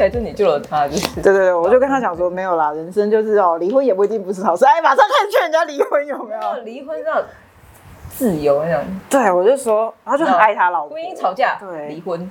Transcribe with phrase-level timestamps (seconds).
[0.00, 4.64] 起来就你救了他，就是对对对，我就跟他讲说，没有啦，人生就是哦，离婚也不一定不是好事。
[4.64, 6.62] 哎，马上开始劝人家离婚，有没有？
[6.64, 7.22] 离婚要
[8.08, 10.94] 自由那种，对，我就说，然后就很爱他老婆。
[10.94, 12.30] 婚姻吵架，对离婚，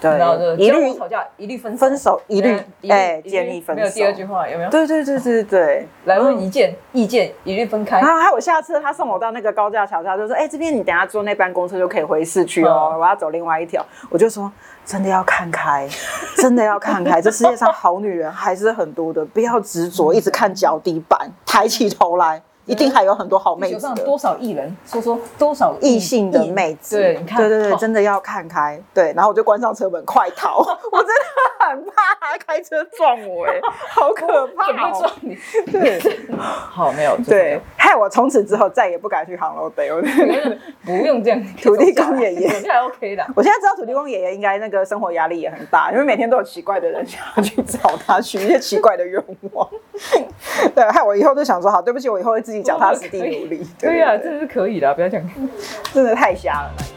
[0.00, 3.80] 对，然后就一律吵架，一律分分手，一律哎建议分手。
[3.80, 4.70] 没有第二句话有没有？
[4.70, 5.88] 对对对对对。
[6.04, 8.00] 来问意见，意见一律分开。
[8.00, 14.52] 然后还有我下次，他送我到那个高架桥下，就说：“哎，这边你等下坐那班公车就可以回市区哦，嗯我要走另外一条。”我就说
[14.84, 15.88] ：“真的要看开，
[16.36, 24.74] 真的要看开，这世界上好女人还是很多的，不要执着一直看脚底板，抬起头来，一定还有很多好妹子。”上多少艺人？
[24.86, 28.80] 说说多少异性的妹子，对，你看，对对对，哦真的要看开。
[28.92, 30.58] 对，然后我就关上车门，快逃！
[30.92, 35.12] 我真的很怕他开车撞我，哎，好可怕哦准备撞！
[35.20, 35.38] 你。
[35.72, 36.00] 对
[36.38, 39.94] 好，没有对，害我从此之后再也不敢去航楼 day。
[39.94, 40.00] 我
[40.84, 41.42] 不用这样。
[41.62, 43.24] 土地公爷爷走下来 OK 的。
[43.34, 49.68] 我现在知道土地公爷爷应该那个生活压力也很大，因为每天都有奇怪的人想要去找他许一些奇怪的愿望。
[50.74, 53.60] 对，害我以后就想说，好，对不起，我以后会自己脚踏实地努力。
[53.78, 55.30] 对呀，真的是可以的，不要这样。
[55.92, 56.93] 真的太瞎了。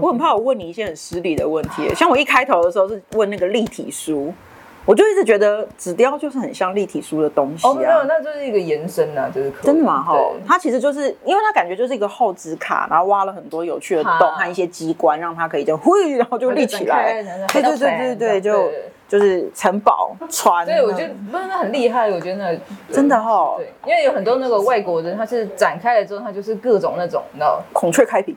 [0.00, 4.32] 我很怕我问你一些很失礼的问题，像我一开头的时候是问那个立体书，
[4.84, 8.04] 我就一直觉得纸雕就是很像立体书的东西哦，没有，啊。
[8.06, 10.02] 那就是一个延伸啊，就是真的吗？
[10.02, 10.14] 哈，
[10.46, 17.22] 它其实就是因为它感觉就是一个厚纸卡，然后挖了很多有趣的洞和一些机关，让它可以就呼， 然后就立起来。
[17.52, 18.70] 对对对对对，就
[19.08, 20.66] 就是城堡船。
[20.66, 22.58] 对，我觉得不是那很厉害，我觉得那
[22.92, 28.36] 真的哈，对，因为有很多那个外国人，他是展开了之后，他就是各种那种，你知道，孔雀开屏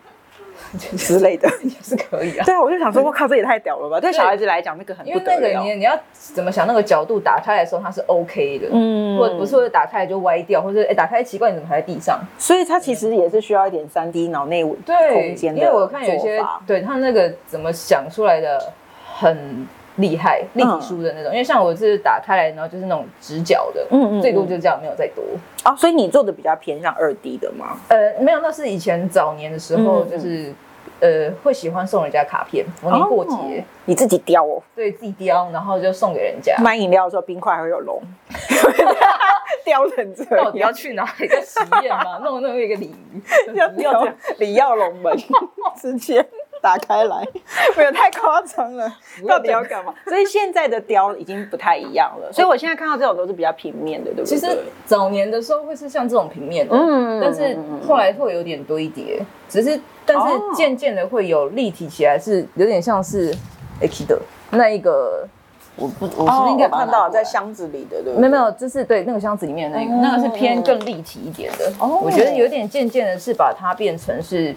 [0.98, 1.48] 之类的。
[1.64, 2.46] 也是可以啊。
[2.46, 4.00] 对啊，我就想说，我靠，这也太屌了吧！
[4.00, 5.48] 对小孩子来讲，那个很因为那个。
[5.60, 12.20] 你你要怎么想，那个角度打开来的时候，它是 OK 的，嗯或者不是会打开来就歪掉，或者哎打开奇怪，你怎么还在地上？
[12.38, 18.74] 所以它其实也是需要一点三 D 脑内空对，间的因为我看有些对他那个怎么想出来的
[19.16, 19.68] 很
[19.98, 21.32] 厉害，立体书的那种。
[21.32, 25.24] 因为像我是打开来，然后就是那种直角的，嗯嗯嗯最多就这样，没有再多。
[25.64, 27.78] 啊，所以你做的比较偏向二 D 的吗？
[27.90, 30.54] 呃，没有，那是以前早年的时候，就是。
[31.00, 34.60] 呃，会喜欢送人家卡片，逢年过节，哦你自己雕哦。
[34.76, 36.56] 对自己雕，然后就送给人家。
[36.58, 38.02] 买饮料的时候，冰块还会有龙，
[39.64, 40.46] 雕成这样。
[40.46, 41.28] 到底要去哪里？
[41.28, 42.18] 在实验吗？
[42.24, 43.22] 弄弄一个鲤鱼，
[43.54, 44.16] 要不要这样。
[44.40, 45.16] 里耀龙门
[45.80, 46.26] 直接
[46.62, 47.28] 打开来，
[47.78, 48.92] 没有太夸张了。
[49.28, 49.94] 到底要干嘛？
[50.06, 52.32] 所以现在的雕已经不太一样了。
[52.32, 54.38] 所以我现在看到这种都是比较平面的，对不对？
[54.38, 57.58] 其实早年的时候会是像这种平面的，嗯但是
[57.88, 63.34] 后来会有点堆叠，只是但是哦渐渐的会有立体起来，是有点像是
[63.82, 64.20] X 的
[64.52, 65.28] 那一个，
[65.76, 68.22] 我不我是不哦是应该看到在箱子里的，对不对？
[68.22, 71.72] 没有没有，就是对那个箱子里面的那个，哦那个是偏更立体一点的。
[71.80, 74.56] 哦我觉得有点渐渐的是把它变成是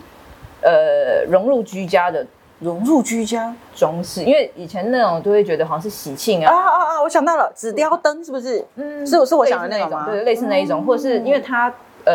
[0.62, 2.26] 呃融入居家的
[2.60, 7.02] 融入居家装饰，因为以前那种都会觉得好像是喜庆啊啊，啊啊！
[7.02, 8.62] 我想到了，纸雕灯是不是？
[8.76, 11.72] 嗯是是我想的那种，对，类似那一种，或者是因为它
[12.04, 12.12] 呃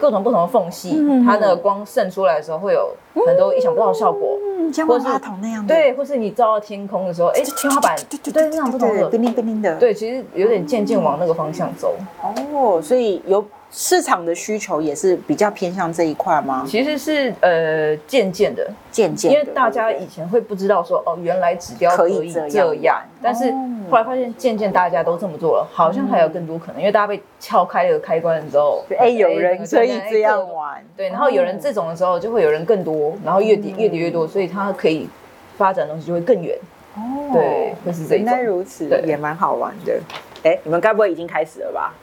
[0.00, 2.94] 各种不同的缝隙，嗯它的光渗出来的时候会有
[3.26, 4.38] 很多意想不到的效果。
[4.58, 9.76] 嗯，像或是万花筒那样的，对，或是你照到天空的时候，哎，天花板对对对那种不同的，叮铃叮铃的。
[9.78, 11.94] 对，其实有点渐渐往那个方向走。
[12.22, 16.64] 哦，所以有市场的需求也是比较偏向这一块吗？
[16.66, 23.54] 其实是呃渐渐的，渐渐，因为大家以前会不知道说哦，原来纸雕可以这这样样，但是哦
[23.94, 30.74] 后来发现渐渐大家都这么做了，好像还有更多可能，因为大家被敲开了开关之后，哎，有人可以这样玩。
[30.74, 35.08] 玩，对，然后有人这种的时候，就会有人更多，然后越叠越叠越多，所以它可以
[35.56, 36.58] 发展的东西就会更远。
[36.96, 40.00] 哦对会是这原来种如此，对也蛮好玩的。
[40.42, 41.94] 哎，你们该不会已经开始了吧？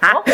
[0.00, 0.14] 啊？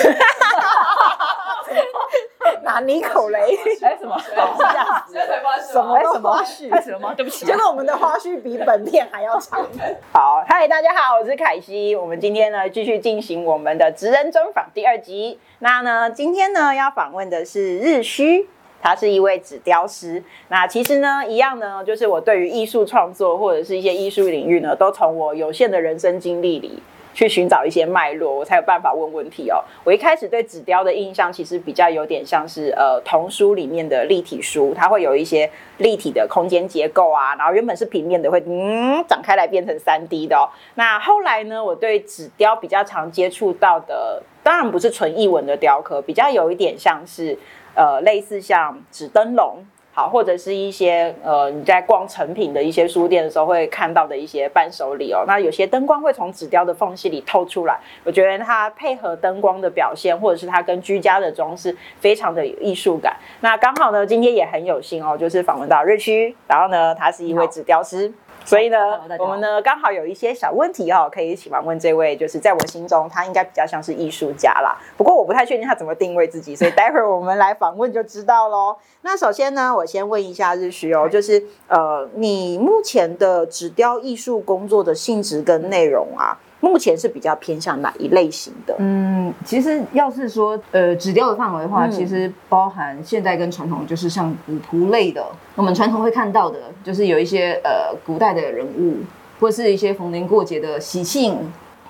[2.63, 3.39] 拿你口雷？
[3.83, 4.19] 哎，什么？
[4.19, 5.27] 是这样子的
[5.73, 6.71] 什么花絮？
[6.71, 7.15] 开始了吗？
[7.15, 9.65] 对不起结果我们的花絮比本片还要长。
[10.13, 11.95] 好，嗨，大家好，我是凯西。
[11.95, 15.39] 我们今天呢继续进行我们的职人专访第二集。
[15.61, 18.49] 那呢，今天呢要访问的是日虚。
[18.83, 20.25] 他是一位纸雕师。
[20.49, 29.63] 那其实呢，一样呢，就是我对于艺术创作或者是一些艺术领域呢，都从我有限的人生经历里去寻找一些脉络，我才有办法问问题哦。
[29.85, 40.49] 我一开始对纸雕的印象其实比较有点像是呃童书里面的立体书，它会有一些立体的空间结构啊，然后原本是平面的会嗯展开来变成三 D 的哦。
[40.75, 47.39] 那后来呢，我对纸雕比较常接触到的，当然不是纯艺文的雕刻，比较有一点像是
[47.75, 49.65] 呃类似像纸灯笼。
[49.93, 55.25] 好，或者是一些呃，你在逛成品的一些书店的时候会看到的一些伴手礼哦。
[55.27, 63.17] 那有些灯光会从纸雕的缝隙里透出来，我觉得它配合灯光的表现，或者是它跟居家的装饰，非常的有艺术感。
[63.41, 68.13] 那刚好呢，今天也很有幸哦，就是访问到日区，然后呢，他是一位纸雕师。
[68.45, 74.77] 所以呢，我们呢刚好有一些小问题哦，可以一起访问这位，就是在我心中他应该比较像是艺术家啦。
[74.97, 78.77] 不过我不太确定他怎么定位自己，所以待会儿我们来访问就知道喽。
[79.03, 86.39] 那首先呢，我先问一下日徐哦，就是呃，你目前的纸雕艺术工作的性质跟内容啊？
[86.61, 88.77] 目前是比较偏向哪一类型的？
[88.79, 95.25] 嗯，其实要是说呃纸雕的范围的话，其实包含现代跟传统，就是像古图类的。
[95.57, 98.99] 我们传统会看到的，就是有一些呃古代的人物，
[99.41, 101.39] 或是一些逢年过节的喜庆。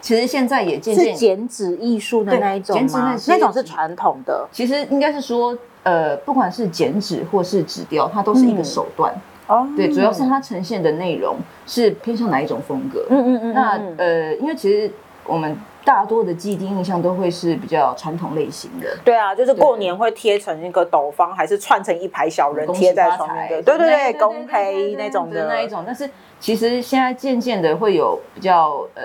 [0.00, 3.14] 其实现在也渐渐剪纸艺术的那一种吗？
[3.26, 4.48] 那种是传统的。
[4.50, 9.12] 其实应该是说，呃，不管是剪纸或是纸雕，它都是一个手段。
[9.50, 11.36] 哦，对，主要是它呈现的内容
[11.66, 13.04] 是偏向哪一种风格？
[13.10, 13.52] 嗯嗯嗯。
[13.52, 14.88] 那呃，因为其实
[15.26, 18.96] 我们大多的既定印象都会是比较传统类型的。
[19.04, 23.60] 对啊，就是过年会贴成一个斗方，还是串成一排小人贴在上面的。
[23.62, 25.82] 对对对，公胚那种的那一种。
[25.84, 26.08] 但是
[26.38, 29.02] 其实现在渐渐的会有比较呃，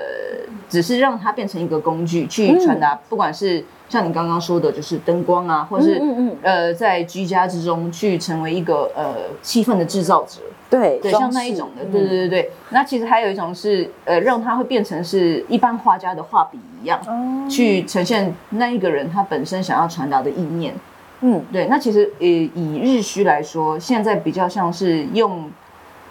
[0.70, 3.66] 只是让它变成一个工具去传达，不管是。
[3.88, 12.52] 像你刚刚说的，就是灯光啊，或是嗯嗯呃，在居家之中去成为一个呃气氛的制造者，对对，像那一种的，对对对对。
[12.72, 17.00] 那其实还有一种是呃，让它会变成是一般画家的画笔一样，
[17.50, 20.74] 去呈现那一个人他本身想要传达的意念。
[21.22, 21.68] 嗯，对。
[21.68, 25.50] 那其实呃，以日需来说，现在比较像是用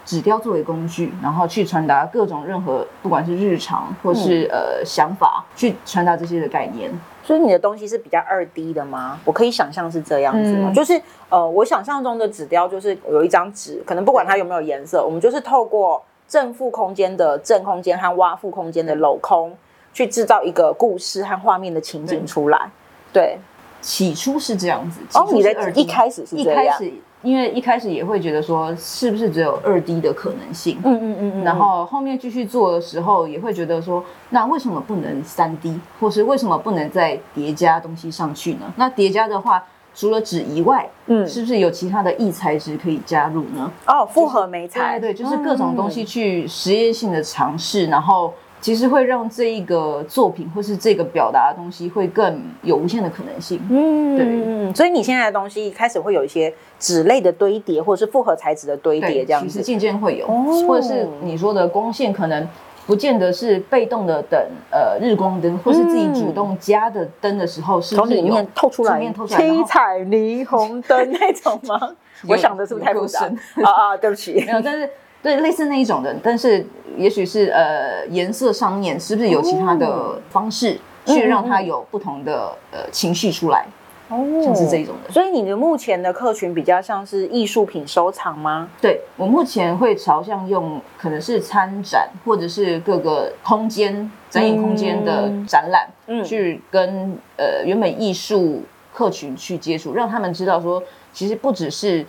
[0.05, 6.89] 纸雕作为工具，然后去传达各种任何不管是日常或是呃想法，去传达这些的概念。
[7.25, 9.19] 所以你的东西是比较二 D 的吗？
[9.25, 10.71] 我可以想象是这样子吗？
[10.71, 19.51] 就是呃，我想象中的纸雕就是有一张纸，可能不管它有没有颜色，我们就是透过正负空间的正空间和挖负空间的镂空，
[19.91, 22.69] 去制造一个故事和画面的情景出来。
[23.11, 23.39] 对，
[23.81, 25.01] 起初是这样子。
[25.15, 26.79] 哦，你的一开始是这样。
[27.25, 30.79] 因为一开始也会觉得说，是不是只有二 D 的可能性？
[30.83, 31.43] 嗯嗯嗯嗯。
[31.43, 38.71] 然后后面继续做的时候，也会觉得说，那为什么不能三 D，或是为什么不能再叠加东西上去呢？
[38.75, 39.63] 那叠加的话，
[39.95, 43.71] 除了纸以外，嗯，是不是有其他的异材质可以加入呢？
[43.87, 48.33] 哦，复合媒材，对，就是各种东西去实验性的尝试，然后。
[48.65, 53.61] 其实会让这一个作品或是这个表达的东西会更有无限的可能性。
[53.69, 54.73] 嗯，对。
[54.73, 59.47] 所以你现在的东西开始会有一些纸类的堆叠，或者是复合材质的堆叠，这样子。
[59.47, 60.25] 其实渐渐会有，
[60.67, 62.49] 或者是你说的光线可能
[62.87, 64.41] 不见得是被动的等
[64.71, 71.91] 呃日光灯，或是自己主动加的灯的时候，是从里面透出来，七彩霓虹灯那种吗？
[72.27, 73.25] 我想的是不是太复杂？
[73.63, 74.89] 啊啊，对不起， 没有，但是。
[75.25, 76.63] 对，类似那一种的，但是
[76.95, 83.65] 也许是呃颜色上面是不是有其他的方式去让它有不同的呃情绪出来？
[84.09, 85.11] 哦，像是这一种的。
[85.11, 88.69] 所以你的目前的客群比较像是艺术品收藏吗？
[88.79, 98.61] 对我目前会朝向用可能是参展或者是各个空间展演空间的展览，嗯，去跟呃原本艺术
[98.93, 102.05] 客群去接触，让他们知道说，其实不只是。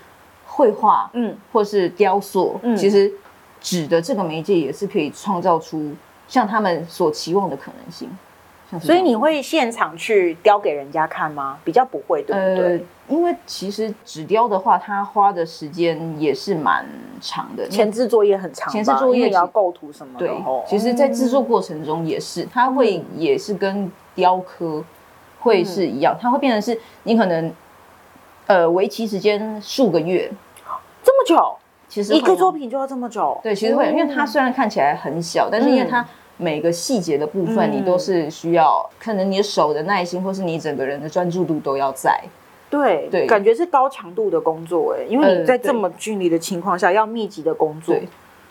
[0.57, 3.13] 绘画，嗯，或是雕塑，嗯，其实
[3.61, 5.93] 纸的这个媒介也是可以创造出
[6.27, 8.09] 像他们所期望的可能性。
[8.81, 11.57] 所以你会现场去雕给人家看吗？
[11.63, 12.85] 比较不会，对不对？
[13.07, 16.85] 因为其实纸雕的话，它花的时间也是蛮
[17.21, 20.27] 长的，前置作业很长，前置作业要构图什么的。
[20.27, 24.83] 对，其实，在制作过程中也是，它会也是跟雕刻
[25.39, 27.53] 会是一样，它会变成是你可能
[28.49, 30.29] 呃为期时间数个月。
[31.27, 31.57] 久，
[31.89, 33.39] 其实一个作品就要这么久。
[33.43, 36.07] 对，其实会，因为它虽然看起来很小，但是因为它
[36.37, 42.21] 每个细节的部分，你都是需要，可能你的手的耐心，或是你整个人的专注度都要在。
[42.69, 47.95] 对对，感觉是高强度的工作，哎，因为你在这么距离的情况下，要密集的工作，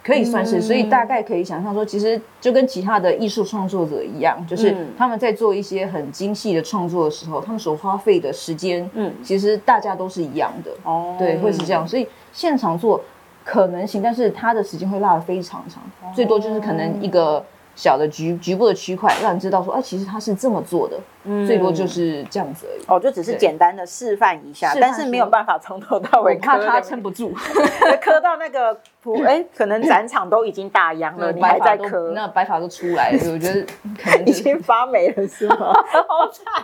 [0.05, 0.61] 可以算是。
[0.61, 10.71] 所以大概可以想象说，其实就跟其他的艺术创作者一样，就是他们在做一些很精细的创作的时候，他们所花费的时间，嗯，其实大家都是一样的。
[10.83, 12.07] 哦，对，会是这样，所以。
[12.35, 13.01] 现场做
[13.45, 15.81] 可能行，但是它的时间会拉的非常长，
[16.13, 17.41] 最多就是可能一个
[17.75, 20.97] 小的局局部的区块，让你知道说，哎，其实他是这么做的，
[21.45, 22.83] 最多就是这样子而已。
[22.87, 27.33] 哦，就只是简单的示范一下，但是没有办法从头到尾怕他撑不住，
[28.01, 33.61] 磕到那个普， 哎，可能展场都已经大烊了，你还在磕，那白发都出来了，我觉得
[34.01, 35.73] 可能已经发霉了，是吗？
[36.07, 36.63] 好惨。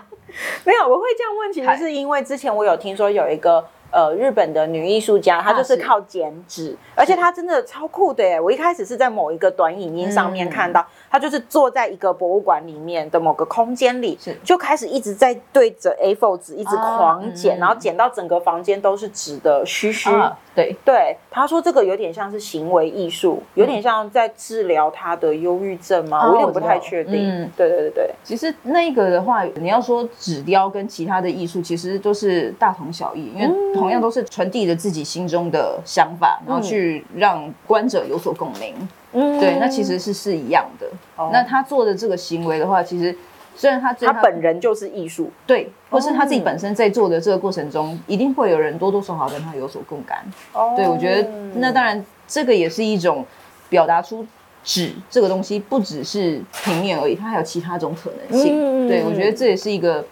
[0.63, 3.63] 没有，我会这样问，其实是因为之前我有听说有一个。
[3.91, 8.39] 呃，日本的女艺术家，她就是靠剪纸，而且她真的超酷的耶！
[8.39, 20.09] 我一开始是在某一个短影音上面看到，她就是坐在一个博物馆里面的某个空间里，就开始一直在对着 A4 纸一直狂剪，然后剪到整个房间都是纸的须须。
[20.53, 26.27] 对对，他说这个有点像是行为艺术，有点像在治疗他的忧郁症吗？
[26.27, 27.13] 我有点不太确定。
[27.13, 28.11] 嗯，对对对对。
[28.21, 38.73] 其实那个的话，你要说纸雕跟其他的艺术，其实都是大同小异，因为同样都是传递着自己心中的想法，然后去让观者有所共鸣。
[39.13, 40.87] 嗯，对，那其实是是一样的。
[41.31, 43.15] 那他做的这个行为的话，其实。
[43.53, 50.19] 虽然他他本人就是艺术，对，或是他自己本身在做的这个过程中，一定会有人多多少少跟他有所共感。
[50.53, 53.25] 哦，对我觉得那当然这个也是一种
[53.69, 54.25] 表达出
[54.63, 58.87] 纸这个东西不只是平面而已，它还有其他种可能性。
[58.87, 60.03] 对我觉得这也是一个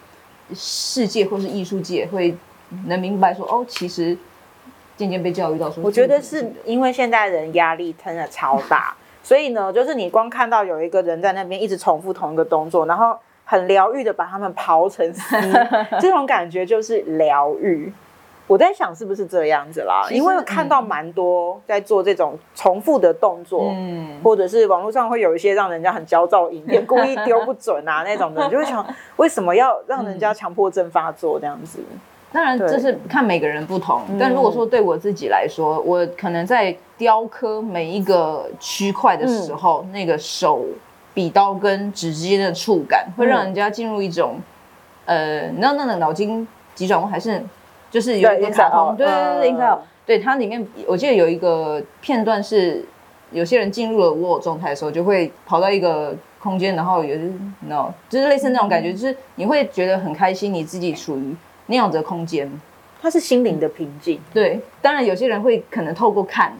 [0.54, 2.36] 世界或是艺术界会
[2.86, 4.16] 能明白说，哦，其实
[4.96, 13.16] 渐渐被教育到说，我觉得是因为现代人压力真的超大， 所以呢，就是你光看到有一个人在那边一直重复同一个动作，然后。
[13.42, 15.36] 很疗愈的把他们刨成丝，
[16.00, 17.92] 这种感觉就是疗愈。
[18.46, 20.06] 我在想是不是这样子啦？
[20.08, 28.86] 因为看到蛮多在做这种重复的动作，嗯，或者是网络上会有一些让人家很焦躁影片，故意丢不准啊 那种的，就会想
[29.16, 31.80] 为什么要让人家强迫症发作这样子？
[32.32, 40.64] 当然这是看每个人不同，但如果说对我自己来说，我可能在雕刻每一个区块的时候，那个手。
[41.12, 44.36] 笔刀跟纸之间的触感，会让人家进入一种，
[45.06, 47.42] 呃，你知道那个脑筋急转弯，还是
[47.90, 49.78] 就是有一个卡通，对对对，应该有。
[50.06, 52.84] 对它里面，我记得有一个片段是，
[53.32, 57.18] 有些人进入了我状态的时候，就会跑到一个空间，然后有
[57.68, 61.34] ，no，就是类似那种感觉，就是你会觉得很开心，你自己处于
[61.70, 62.50] 那样的空间，
[63.00, 64.20] 它是心灵的平静。
[64.34, 66.52] 对，当然有些人会可能透过看。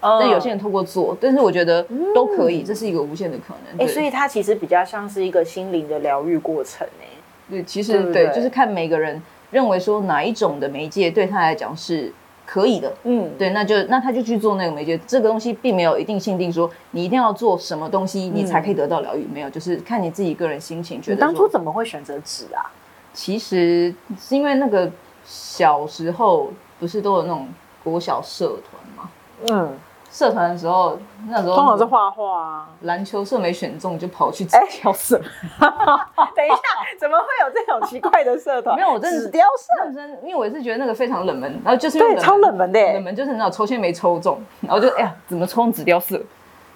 [0.00, 1.84] 那有些人透过做，但是我觉得
[2.14, 3.84] 都可以，这是一个无限的可能。
[3.84, 7.06] 哎，所以它其实比较像是一个心灵的疗愈过程哎。
[7.50, 9.20] 对，其实对，就是看每个人
[9.50, 12.12] 认为说哪一种的媒介对他来讲是
[12.46, 12.94] 可以的。
[13.02, 14.96] 嗯，对，那就那他就去做那个媒介。
[15.04, 21.02] 这个东西并没有一定限定说你一定要做什么东西你才可以得到疗愈，没有，就是看你自己个人心情。
[21.02, 22.70] 觉得当初怎么会选择纸啊？
[23.18, 24.88] 其实是因为那个
[25.24, 27.48] 小时候不是都有那种
[27.82, 29.10] 国小社团吗？
[29.48, 29.76] 嗯。
[30.10, 30.96] 社团的时候，
[31.28, 35.18] 那时候通常是画画啊，篮球社没选中就跑去纸雕社。
[35.18, 36.56] 等一下，
[36.98, 38.74] 怎么会有这种奇怪的社团？
[38.78, 46.22] 没有，我真的纸雕社，认真，因为我是觉得那个非常冷门，然后就是对超冷门的，冷门就是那种抽签没抽中，然后就哎呀，怎么抽纸雕社？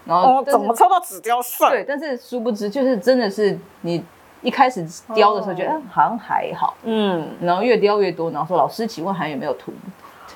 [0.05, 1.71] 然后怎么抽到纸雕社？
[1.71, 4.05] 对，但是殊不知，就是真的是你
[4.43, 9.73] 一开始雕的时候觉得好像还好，嗯，然后越雕越多，然后说老师，请问还有没有图？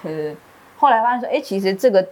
[0.03, 0.35] 对，
[0.79, 2.07] 后来发现说，哎，其实这个。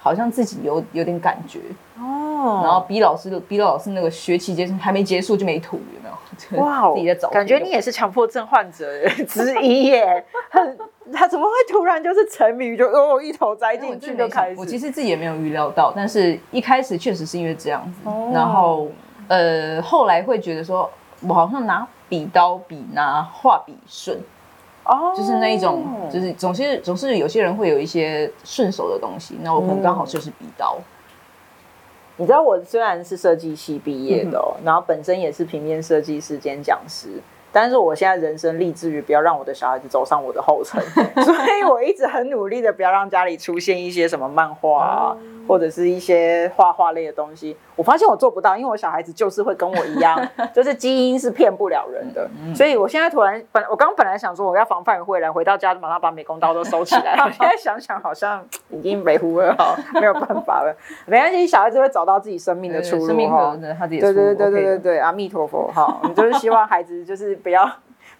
[0.00, 1.60] 好像自己有有点感觉
[1.98, 6.62] 哦，然后逼老师的逼老师那个学期结束还没结束就没吐，有没有？
[6.62, 10.22] 哇，自己在找，感觉你也是强迫症患者 之一耶。
[10.50, 10.78] 很，
[11.10, 14.56] 他怎么会突然就是沉迷就哦一头栽进去就开始？
[14.60, 18.88] 我其实自己也没有预料到，但是一开始确实是因为这样子，然后
[19.28, 20.90] 呃后来会觉得说
[21.28, 24.20] 我好像拿笔刀比拿画笔顺。
[24.84, 30.76] 哦，就是那一种，就是总是总是有些人会有一些顺手的东西，那我可能刚好就是笔刀。
[32.16, 37.20] 你知道我虽然是设计系毕业的，然后本身也是平面设计师兼讲师。
[37.50, 40.82] 但是我现在人生立志于不要让我的小孩子走上我的后尘，
[41.24, 45.16] 所以我一直很努力的不要让家里出现一些什么漫画啊，
[45.46, 47.56] 或者是一些画画类的东西。
[47.76, 50.18] 我发现我做不到，因为我小孩子就是会跟我一样，
[50.52, 52.28] 就是基因是骗不了人的。
[52.54, 57.14] 所以我现在突然本我刚本来想说我要防范于未然，回到家马上把美工刀都收起来。
[57.30, 60.74] 现在想想好像已经没胡了哈，没有办法了。
[61.06, 63.56] 没关系，小孩子会找到自己生命的出路哈。
[63.88, 67.34] 对对对对对对，阿弥陀佛哈，我们就是希望孩子就是。
[67.44, 67.70] 不要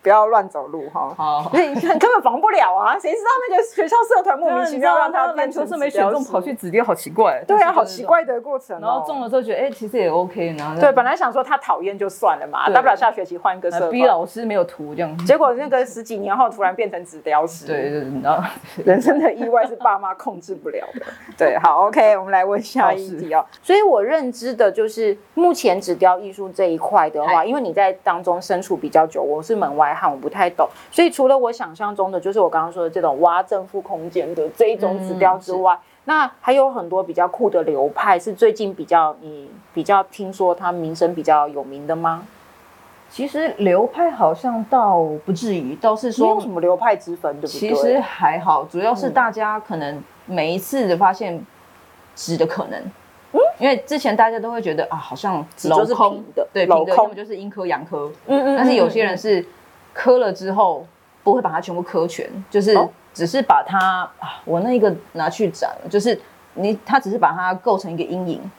[0.02, 1.12] 不要乱走路哈。
[1.16, 2.98] 好，你根本防不了啊！
[2.98, 7.42] 谁知道那个学校社团莫名其妙让他篮球是没选中，跑去紫雕，好奇怪。
[7.46, 8.80] 对啊，好奇怪的过程。
[8.80, 10.54] 然后中了之后觉得，哎，其实也 OK。
[10.58, 13.90] 然后对，本来想说他讨厌就算了嘛，大不了下学期换一个社团。
[13.90, 15.16] 逼老师没有图这样。
[15.26, 17.66] 结果那个十几年后突然变成纸雕师。
[17.66, 18.48] 对对，然后
[18.84, 21.06] 人生的意外是爸妈控制不了的。
[21.36, 23.44] 对，好，OK，我们来问下一题哦。
[23.62, 30.68] 所以我认知的就是目前纸雕艺术这一块的话，因为你在当中身处比较久，我是门外汉，我不太懂。
[30.90, 42.26] 所以除了我想象中的，就是我刚刚说的这种挖正负空间的这一种指标之外，那还有很多比较酷的流派，是最近比较你比较听说它名声比较有名的吗？
[43.10, 47.48] 其实流派好像倒不至于，倒是说没有什么流派之分，对不对？
[47.48, 51.40] 其实还好，主要是大家可能每一次的发现
[52.16, 52.80] 值的可能，
[53.32, 59.46] 嗯，因为之前大家都会觉得啊，好像镂空的，对，镂空就是阴科阳科，嗯嗯，但是有些人是。
[59.94, 60.84] 磕了之后
[61.22, 62.76] 不会把它全部磕全，就是
[63.14, 63.78] 只是把它
[64.18, 66.20] 啊，我那一个拿去展了，就是
[66.54, 68.50] 你它只是把它构成一个阴影，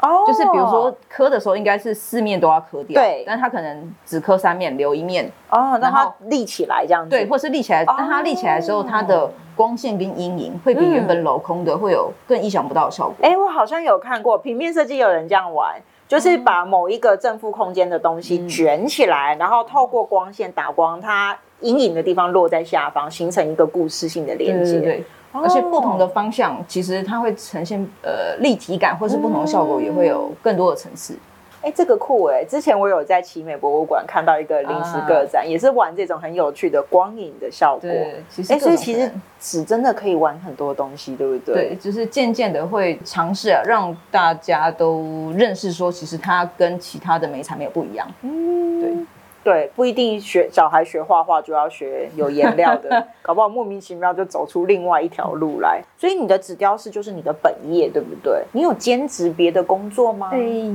[0.00, 13.14] 哦，就是比如说磕的时候应该是四面都要磕掉，对，但它可能只磕三面留一面，哦，让它立起来这样子，对，或是立起来，但它立起来的时候，它的光线跟阴影会比原本镂空的会有更意想不到的效果。
[13.20, 15.80] 哎，我好像有看过平面设计有人这样玩。
[16.12, 24.78] 就是把某一个正负空间的东西卷起来，然后透过光线打光，它阴影的地方落在下方，形成一个故事性的连接。
[24.78, 25.02] 对，
[25.32, 31.16] 而且不同的方向，其实它会呈现呃立体感，或是不同的效果，也会有更多的层次。
[31.62, 32.44] 哎，这个酷哎！
[32.44, 37.88] 之前我有在奇美博物馆看到一个临时个展，也是玩这种很有趣的光影的效果。
[37.88, 41.54] 对，哎，所以其实纸真的可以玩很多东西，对不对？
[41.70, 48.06] 对，就是渐渐的会尝试啊，让大家都认识说，其实它跟其他的美材没有不一样。
[48.22, 49.06] 嗯，对。
[49.44, 55.82] 对，不一定学小孩学画画就要学有颜料的， 搞不好莫名其妙就走出另外一条路来。
[55.98, 58.42] 所以你的纸雕师就是你的本业，对不对？
[58.52, 60.30] 你有兼职别的工作吗？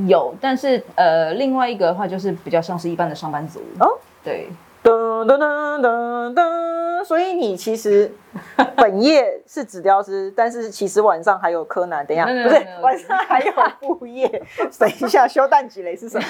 [0.07, 3.97] 有，但是呃，另外一个的话就是比较像是一般的上班族哦。
[4.23, 4.47] 对。
[4.87, 8.09] 噔噔噔噔噔，所以你其实
[8.77, 12.05] 本业是纸雕师，但是其实晚上还有柯南。
[12.05, 14.25] 等一下，不是晚上还有副业。
[14.79, 16.25] 等一下，修蛋几雷是什么？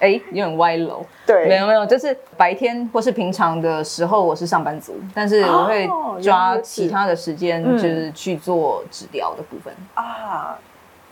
[0.00, 1.06] 哎，有点歪楼。
[1.24, 5.88] 对，没有没有，就是白天或是平常的时候我是上班族，但是我会
[6.20, 10.58] 抓其他的时间，就是去做纸雕的部分啊，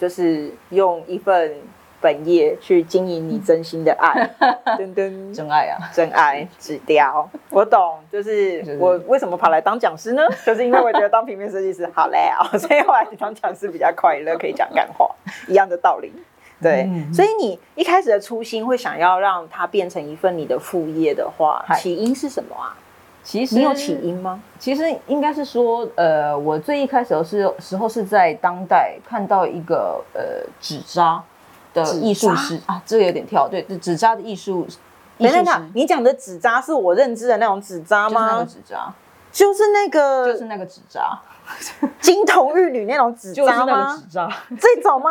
[0.01, 1.55] 就是用一份。
[2.03, 4.29] 本业去经营你真心的爱，
[4.77, 6.47] 噔噔，真爱啊，真爱。
[6.59, 10.23] 纸雕，我懂，就是我为什么跑来当讲师呢？
[10.45, 15.09] 就是因为我觉得当平面设计师好累啊， 所以后来当讲师比较快乐，可以讲干话，
[15.47, 16.13] 一样的道理。
[16.61, 22.77] 对，所以你一开始的初心会想要让它变成一份你的副业的话，起因是什么啊？
[23.25, 24.41] 其实你有起因吗？
[24.59, 30.21] 其实应该是说，呃，我最一开始的是时候是在当代看到一个呃
[30.61, 31.23] 纸扎。
[31.75, 34.67] 的艺术师啊，这个有点跳，对，纸扎的艺术。
[35.19, 38.43] 等等看，你讲的纸扎是我认知的那种纸扎吗？
[38.45, 38.93] 纸扎
[39.31, 41.21] 就是那个，就是那个纸扎，
[42.01, 43.97] 金童玉女那种纸扎吗？
[43.97, 45.11] 纸扎这种吗？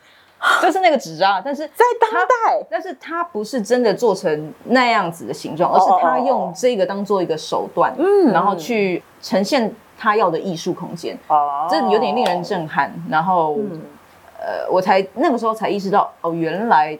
[0.62, 11.18] 就是那个纸扎，但是在当代，但是它不是真的做成那样子的形状，而是他用这个当做一个手段，嗯，然后去呈现他要的艺术空间。
[11.26, 12.92] 哦，这有点令人震撼。
[13.08, 13.56] 然后。
[14.40, 16.98] 呃，我才那个时候才意识到，哦，原来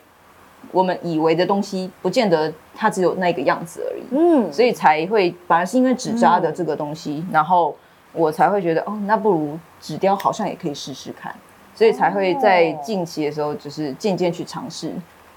[0.72, 4.03] 我们以为的东西，不见得它只有那个样子而已。
[4.11, 7.74] 嗯，所以才会，反而是因为纸扎的这个东西，然后
[8.12, 11.35] 我才会觉得，哦，那不如纸雕好像也可以试试看，
[11.74, 14.92] 所以才会在近期的时候，就是渐渐去尝试，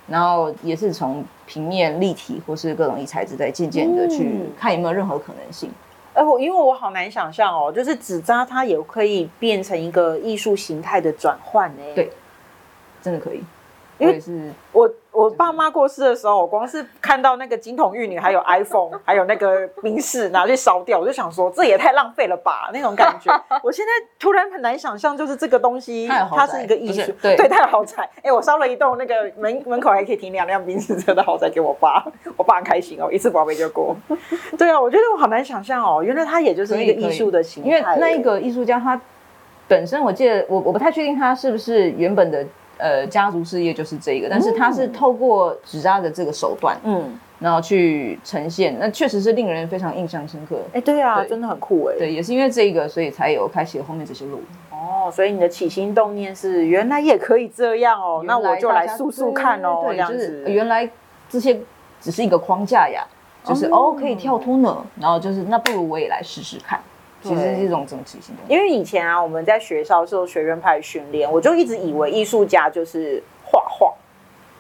[0.08, 5.72] 然后也是从平面、立体或是各种异材质，在渐渐的去看有没有任何可能性。
[6.14, 11.84] 哎，我因为我好难想象哦，就是纸扎它也可以变成一个艺术形态的转换呢。
[11.96, 12.10] 对，
[13.02, 13.44] 真的可以，
[13.98, 14.90] 因为是我。
[15.14, 23.32] 我爸妈过世的时候，我光是看到那个金童玉女，还有 iPhone， 还有那个冰室拿去烧掉，我就想说，这也太浪费了吧，那种感觉。
[23.64, 28.10] 我现在突然很难想象，就是这个东西，它是一个艺术，对，太豪宅。
[28.24, 32.04] 哎，我烧了一栋那个门门口还可以停两辆冰室车的豪宅给我爸，
[32.36, 33.96] 我爸很开心哦，一次宝贝就过。
[34.58, 37.70] 对啊，我觉得我好难想象哦，原来它也就是一个艺术的形态。
[37.70, 39.00] 因为那一个艺术家他
[39.68, 42.44] 本身，我记得我我不太确定他是不是原本的。
[42.84, 50.60] 呃，家族事业就是这个，但是他是透过纸扎的这个手段，嗯，然后去呈现，那确实是令人非常印象深刻。
[50.74, 51.96] 哎，对啊，真的很酷哎。
[51.98, 54.42] 对，也是因为这个，所以才有开启了后面这些路。
[54.70, 60.44] 哦，所以你的起心动念是原来也可以这样哦，那我就来速速看哦，这样子。
[60.46, 60.90] 原来
[61.30, 61.58] 这些
[62.02, 63.08] 只是一个框架呀。
[63.46, 66.80] 就是哦可以跳脱呢，然后就是那不如我也来试试看。
[67.24, 68.42] 其实是一种整体性的。
[68.48, 73.94] 因为以前啊，我们在学校受学院派训练，我就一直以为艺术家就是画画，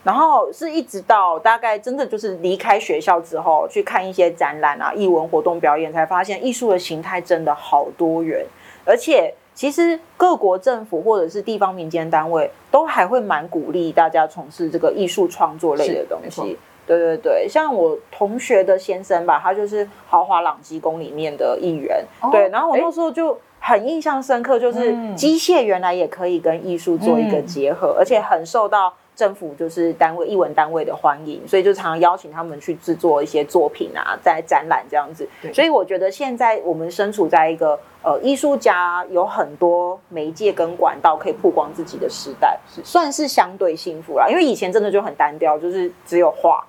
[0.03, 8.45] 然后是一直到大概真的就是离开学校之后，去看一些展览啊、艺文活动表演，才发现艺术的形态真的好多元，
[8.85, 9.33] 而且。
[9.55, 16.57] 其实各国政府或者是地方民间单位都还会蛮鼓励大家从事这个艺术创作类的东西。
[16.85, 22.03] 对对对，像我同学的先生吧，他就是豪华朗基宫里面的一员。
[22.31, 28.93] 对，然后我那时候就很印象深刻，就是机械原来也可以跟艺术做一个结合，而且很受到。
[29.15, 35.29] 政府就是单位、艺文单位的欢迎，所以就常常邀请他们去制作一些作品啊，在展览这样子。
[35.53, 44.27] 所以我觉得现在我们身处在一个呃艺术家有很多媒介跟管道可以曝光自己的时代，算是相对幸福啦。
[44.27, 46.65] 因为以前真的就很单调，就是只有画，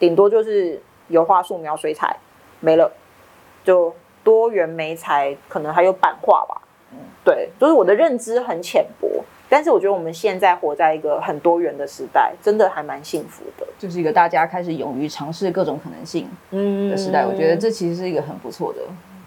[0.00, 2.16] 顶多就是油画、素描、水彩
[2.58, 2.90] 没了，
[3.62, 6.60] 就多元媒材，可能还有版画吧。
[6.92, 9.08] 嗯，对，就是我的认知很浅薄。
[9.48, 13.66] 但是我觉得我们现在活在一个很多元的时代，真的还蛮幸福的。
[13.78, 16.28] 就是一个大家开始勇于尝试各种可能性
[16.88, 17.26] 的时代。
[17.26, 18.80] 我觉得这其实是一个很不错的，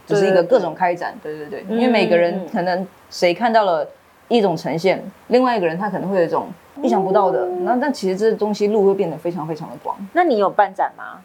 [0.05, 1.13] 就是一个各种开展。
[1.21, 3.85] 对对对，因为每个人可能谁看到了
[4.27, 6.47] 一种呈现，另外一个人他可能会有一种
[6.81, 7.45] 意想不到的。
[7.61, 9.95] 那但其实这东西路会变得非常非常的广。
[10.13, 11.21] 那你有办展吗？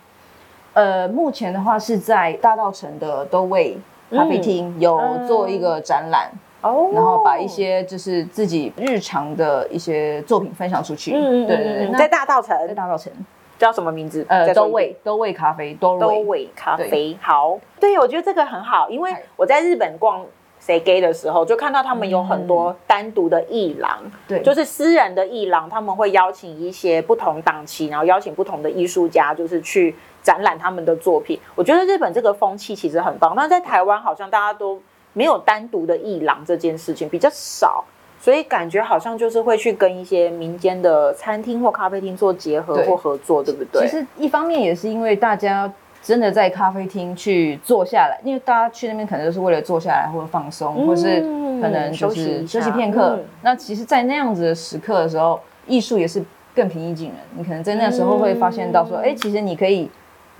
[0.75, 3.79] 呃，目前的话是在大道城的都味
[4.11, 6.31] 咖啡厅有做一个展览。
[6.61, 11.13] 哦，然后把一些就是自己日常的一些作品分享出去。
[11.15, 13.13] 嗯对对对，在大道城，在大道城
[13.57, 14.27] 叫什么名字？
[14.29, 17.17] 呃，都味都味咖啡，都味咖啡。
[17.23, 20.27] 好，对，我觉得这个很好，因为我在日本逛
[21.01, 31.39] 的时候，就看到他们有很多单独的艺廊，对，就是私人的艺廊，他们会邀请一些不同档期，然后邀请不同的艺术家，就是去展览他们的作品。
[31.55, 34.83] 我觉得日本这个风气其实很棒，那在台湾好像大家都。
[35.15, 37.83] 没有单独的艺廊这件事情比较少，
[38.21, 43.83] 所以感觉好像就是会去跟一些民间的餐厅或咖啡厅做结合或合作，对不对？
[43.83, 51.21] 其实一方面也是因为大家真的在咖啡厅去坐下来，因为大家去那边可能都是为了坐下来或者放松，或是
[51.61, 53.19] 可能就是休息片刻。
[53.43, 57.17] 那其实，在那样子的时刻的时候，艺术也是更平易近人。
[57.37, 59.91] 你可能在那时候会发现到说，哎，其实你可以。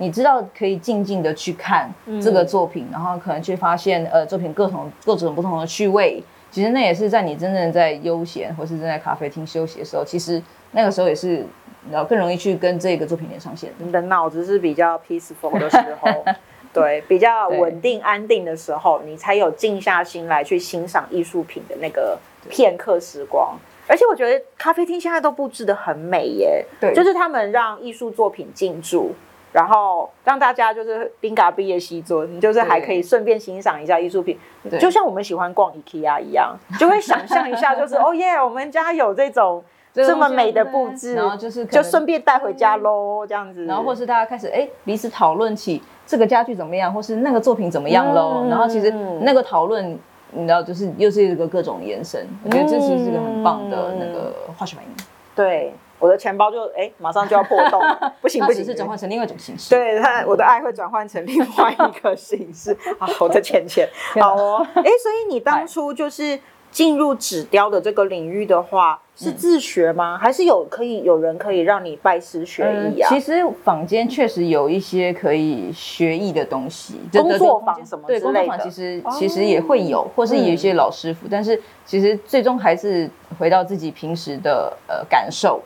[0.01, 1.91] 你知道可以静静的去看
[2.21, 6.23] 这个作品，然后可能去发现呃作品各种各种不同的趣味。
[6.49, 11.45] 其实那也是在你真正在悠闲或是正在咖啡厅休息的时候，其实那个时候也是
[11.91, 13.71] 然后更容易去跟这个作品连上线。
[13.77, 16.25] 你的脑子是比较 peaceful 的时候，
[16.73, 22.17] 对，比较稳定安定的时候，你才有静下心来去欣赏艺术品的那个
[22.49, 23.57] 片刻时光。
[23.87, 29.13] 而且我觉得咖啡厅现在都布置的很美耶，对，就是他们让艺术作品进驻。
[29.51, 34.37] 然后让大家就是宾嘎毕业西尊，你就是还可以顺便欣赏一下艺术品，
[34.79, 43.65] 就像我们喜欢逛 IKEA 一样，就会想象一下，就是 哦耶，我们家有这种这么美的布置，然后就是就顺便带回家喽，这样子。
[43.65, 48.45] 然后或是大家开始哎彼此讨论起这个家具怎么样，或是那个作品怎么样喽。
[48.49, 49.97] 然后其实那个讨论，
[50.31, 52.27] 你知道，就是又是一个各种延伸。
[52.43, 54.91] 我觉得这其实是个很棒的那个化学反应。
[55.35, 55.73] 对。
[56.01, 57.81] 我的钱包就哎，马上就要破洞，
[58.21, 59.69] 不行 不行，是转换成另外一种形式。
[59.71, 62.71] 对他，我的爱会转换成另外一个形式。
[62.97, 63.85] 啊，我的钱钱，
[64.21, 64.65] 好哦。
[64.75, 66.39] 哎，所以你当初就是
[66.71, 70.17] 进入纸雕的这个领域的话，是自学吗？
[70.17, 72.63] 还是有可以有人可以让你拜师学
[72.95, 73.09] 艺啊？
[73.09, 85.61] 其实坊间确实有一些可以学艺的东西，工作坊什么对，工作坊其实其实也会有，或是有一些老师傅，但是其实最终还是回到自己平时的呃感受。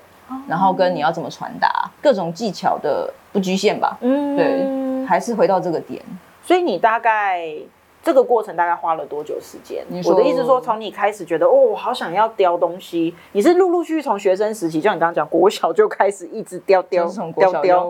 [0.47, 6.01] 然后跟你要怎么传达各种技巧的不局限吧，嗯，对，还是回到这个点。
[6.41, 7.45] 所以你大概
[8.03, 9.85] 这个过程大概花了多久时间？
[10.03, 17.87] 我的意思说，从你开始觉得哦，我好想要雕东西，你是陆陆续续从学生时期，就像你刚刚讲国小就开始一直雕雕雕雕，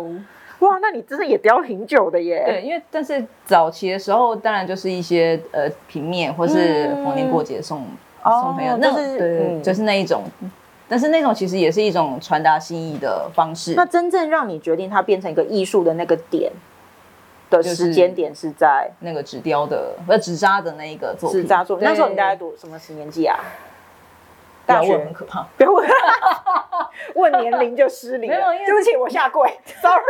[0.60, 2.44] 哇，那你真的也雕挺久的耶。
[2.46, 7.84] 对，因为但是早期的时候，当然就是一些呃平面或是逢年过节送
[8.24, 10.24] 送朋友，那是对，就是那一种。
[10.88, 13.74] 但是那种其实也是一种传达心意的方式。
[13.74, 16.52] 那真正让你决定它变成一个艺术的那个点
[17.62, 21.86] 的时间点是在那个纸雕的呃纸扎的那一个作纸扎作品。
[21.88, 23.40] 那时候你大概读什么时年纪啊？
[24.66, 25.88] 大学很可怕，不要问。
[27.16, 28.36] 问年龄就失礼了。
[28.66, 29.50] 对不起，我下跪，
[29.82, 30.02] sorry。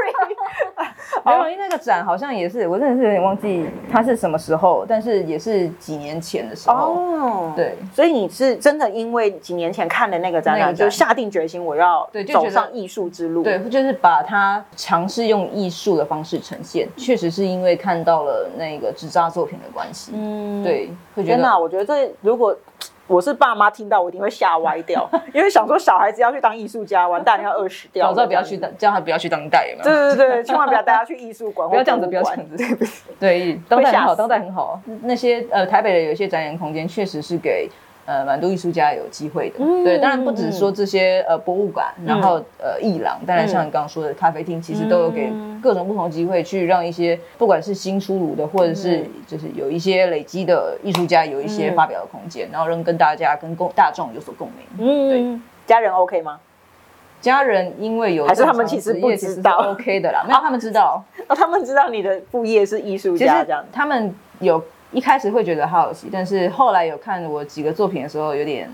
[1.26, 6.76] 没有，因为那个展好像也是，我真的是有点忘记它是什么时候，但是也是几年前的时候。
[6.76, 13.44] 哦，对，所以你是真的因为几年前看的那个展览，就下定决心我要对走上艺术之路。
[13.44, 20.12] 对，就是把它尝试用艺术的方式呈现，确实是因为看到了那个纸扎作品的关系。
[20.14, 22.56] 嗯，对，会觉得，我觉得这如果。
[23.08, 28.08] 我是爸妈，听到我一定会吓歪掉， 因为想说小孩子要去当艺术家，完蛋要饿死掉。
[28.08, 29.84] 早知道不要去当，叫他不要去当代嘛。
[29.84, 33.04] 对对对，千万不要带他去艺术馆，不要这样子，不要这样子。
[33.20, 34.80] 对，当代很好，当代很好。
[35.02, 37.70] 那些呃，台北的有一些展演空间，确实是给。
[38.06, 54.86] 呃，蛮多艺术家有机会的，对，当然不只是说这些呃博物馆，然后呃艺廊，当然像你刚刚说的咖啡厅，其实都有给各种不同机会去让一些不管是新出炉的，或者是就是有一些累积的艺术家有一些发表的空间，然后让跟大家跟共大众有所共鸣。
[54.86, 56.42] 嗯，对，家人 OK 吗？
[57.22, 59.72] 家人因为有还是他们其实不知道。
[59.72, 63.64] OK 的啦，没有他们知道，那 他们知道你的副业是艺术家，这样。
[63.72, 64.62] 他们有。
[64.94, 68.70] 一开始会觉得好奇，但是后来有看我几个作品的时候，有点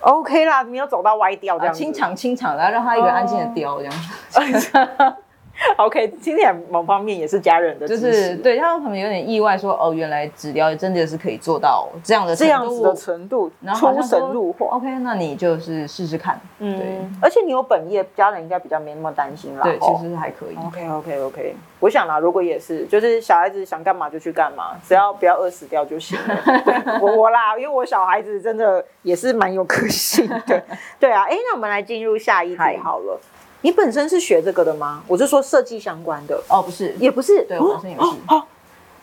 [0.00, 3.94] OK 啦，没有走到歪掉这样，清场清场，然后让他一个安静的雕这样。
[5.78, 14.76] OK，今天某方面也是家人的，就是对他们可能有点意外，说哦，原来纸雕真的是可以做到这样的这样子的程度，然后出神入化。
[14.76, 16.40] OK，那你就是试试看。
[16.58, 19.62] 嗯，对，而且你有本业，家人应该比较没那么担心啦。
[19.62, 20.56] 对，其实还可以。
[20.66, 21.54] OK，OK，OK。
[21.80, 26.98] 我想啦，如果也是，就是小孩子想干嘛就去干嘛，只要不要饿死掉就行了。
[27.00, 30.62] 我我啦，因为我小孩子真的也是蛮有个性的。
[31.00, 33.20] 对啊，哎，那我们来进入下一题好了。
[33.62, 35.02] 你本身是学这个的吗？
[35.08, 38.02] 我是说设计相关的哦，不是，也不是，对，我本身也是。
[38.26, 38.46] 好，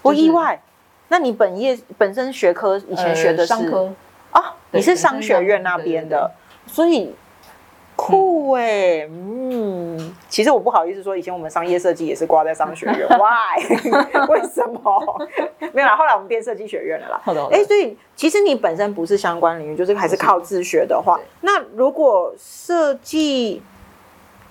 [0.02, 0.62] 不意外。
[1.08, 3.92] 那你本业本身学科以前学的是商科
[4.32, 4.54] 啊？
[4.72, 6.30] 你是商学院那边的，
[6.68, 7.16] 所以
[7.96, 10.14] 酷哎，嗯。
[10.30, 13.08] 其实我不好意思说，以前我们商业设计也是挂在商学院。
[13.18, 13.64] Why？
[14.30, 15.28] 为什么？
[15.74, 17.22] 没有啦，后来我们变设计学院了啦。
[17.24, 17.44] 好的。
[17.48, 23.64] 哎，所以其实你本身不是相关领域，就是还是靠自学的话，那如果设计。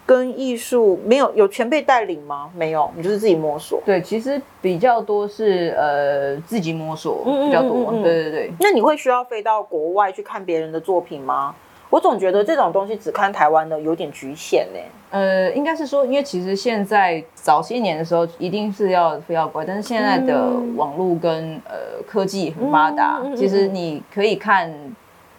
[0.08, 2.50] 跟艺术没有有前辈带领吗？
[2.56, 3.82] 没有，你就是自己摸索。
[3.84, 7.92] 对，其实比较多是呃自己摸索比较多。
[7.92, 8.52] 对对对。
[8.58, 11.54] 那你会需要飞到国外去看别人的作品吗？
[11.90, 14.80] 我总觉得这种东西只看台湾的有点局限呢。
[15.10, 24.72] 呃，应该是说，因为其实现在早些年的时候一定是要飞到国外，但是现在的网络跟呃科技很发达，其实你可以看。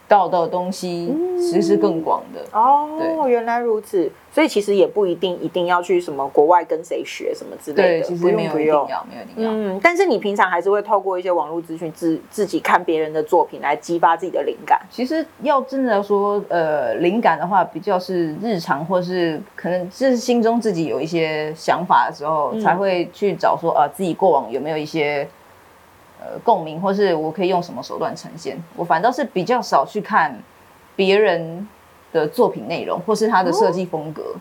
[0.09, 9.51] 到的东西其实是更广的哦，原来如此，所以其实也不一定一定要去什么国外跟谁学什么之类的，其实没有一定要，没有一定要。
[9.51, 14.81] 嗯，但是你平常还是会透过一些网络资讯自自己看别人的作品来激发自己的灵感。
[14.89, 25.27] 其实要真的说，呃，灵感的话，比较是日常或是可能是心中自己有一些想法的时候，才会去找说，呃，自己过往有没有一些。
[26.21, 28.61] 呃，共鸣，或是我可以用什么手段呈现？
[28.75, 30.37] 我反倒是比较少去看
[30.95, 31.67] 别人
[32.11, 34.35] 的作品内容，或是他的设计风格，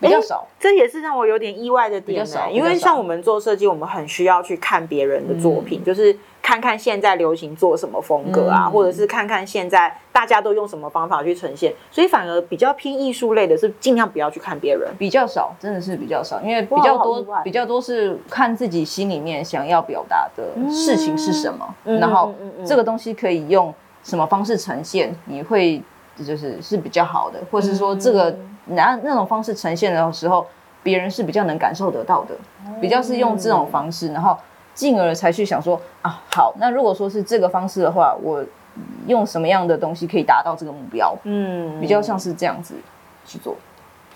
[0.00, 0.46] 比较少。
[0.58, 6.16] 这也是让我有点意外的点，因为像我们做设计，我们很需要去看别人的作品，就是。
[6.40, 22.32] 看看现在流行做什么风格啊，或者是看看现在大家都用什么方法去呈现，所以反而比较偏艺术类的，是尽量不要去看别人，比较少，真的是比较少，因为比较多比较多是看自己心里面想要表达的事情是什么，然后
[22.64, 25.82] 这个东西可以用什么方式呈现，你会
[26.16, 28.34] 就是是比较好的，或是说这个
[28.68, 30.46] 拿那种方式呈现的时候，
[30.82, 32.34] 别人是比较能感受得到的，
[32.80, 34.36] 比较是用这种方式，然后。
[34.74, 38.44] 进而才去想说啊，好，那如果说是这个方式的话，我
[39.08, 41.12] 用什么样的东西可以达到这个目标？
[41.24, 42.76] 嗯，比较像是这样子
[43.26, 43.56] 去做。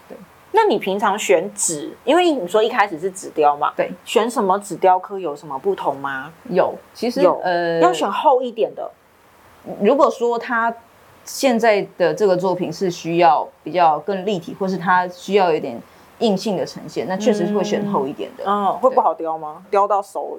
[0.08, 0.16] 对，
[0.52, 6.32] 那你平常选纸，因为你说一开始是纸雕嘛，对，选什么纸雕科有什么不同吗？
[6.48, 8.88] 有，其实有，呃，要选厚一点的。
[9.80, 10.72] 如果说他
[11.24, 15.80] 现在的这个作品是需要比较更立体，或是它需要有点。
[16.18, 18.44] 硬性的呈现，那确实是会选厚一点的。
[18.46, 19.60] 嗯，会不好雕吗？
[19.70, 20.38] 雕到手，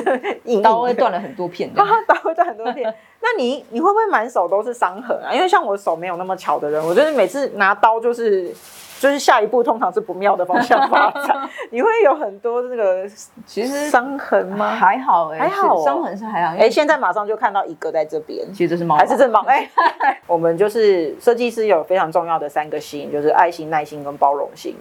[0.62, 1.72] 刀会断了很多片。
[1.72, 1.82] 刀
[2.22, 2.94] 会断很多片。
[3.22, 5.32] 那你你会不会满手都是伤痕啊？
[5.32, 8.52] 因为像我手没有那么巧的人，我就是每次拿刀就是
[8.98, 11.48] 就是下一步通常是不妙的方向发展。
[11.70, 13.08] 你会有很多那个
[13.46, 14.70] 其实伤痕吗？
[14.74, 16.56] 还好哎，还好，伤痕是还好。
[16.56, 19.40] 哎，现在马上就看到一个在这边，其实这是猫，还是这猫？
[19.46, 19.70] 哎，
[20.26, 24.76] 我们就是设计师有非常重要的三个心，就是爱心、耐心跟包容心。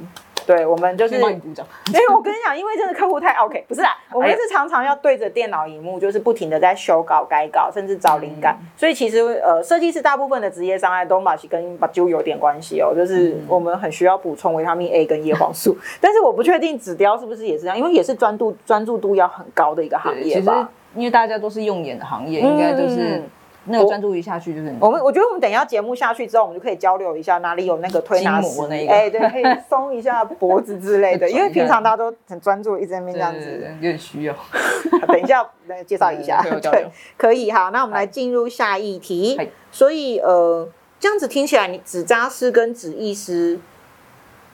[0.51, 1.65] 对，我们就是帮你鼓掌。
[1.87, 8.57] 因为我跟你讲，因为真的客户太 OK，不是啦，我们是常常要对着电脑荧幕，就是不停的在修稿、改稿，甚至找灵感。
[8.75, 15.77] 所以其实呃，设计师大部分的职业伤害都马其跟把就有点关系哦，就是我们很需要补充维他命 A 跟叶黄素。
[16.01, 20.69] 但是我不确定纸雕是不是也是这样，因为也是专注专注度要很高的一个行业吧。
[20.95, 23.23] 因为大家都是用眼的行业，应该就是。
[23.71, 31.27] 那个专注一下去就是我们，我觉得我们等一下节目下去之后，我们就可以交流一下哪里有那个推拿师，哎，对，可以松一下脖子之类的。
[31.31, 34.35] 因为平常大家都很专注，一直在那边这样子，有点需要。
[35.07, 37.69] 等一下来介绍一下，对，可以哈。
[37.69, 39.39] 那我们来进入下一题。
[39.71, 40.67] 所以呃，
[40.99, 43.59] 这样子听起来，你纸扎师跟纸艺师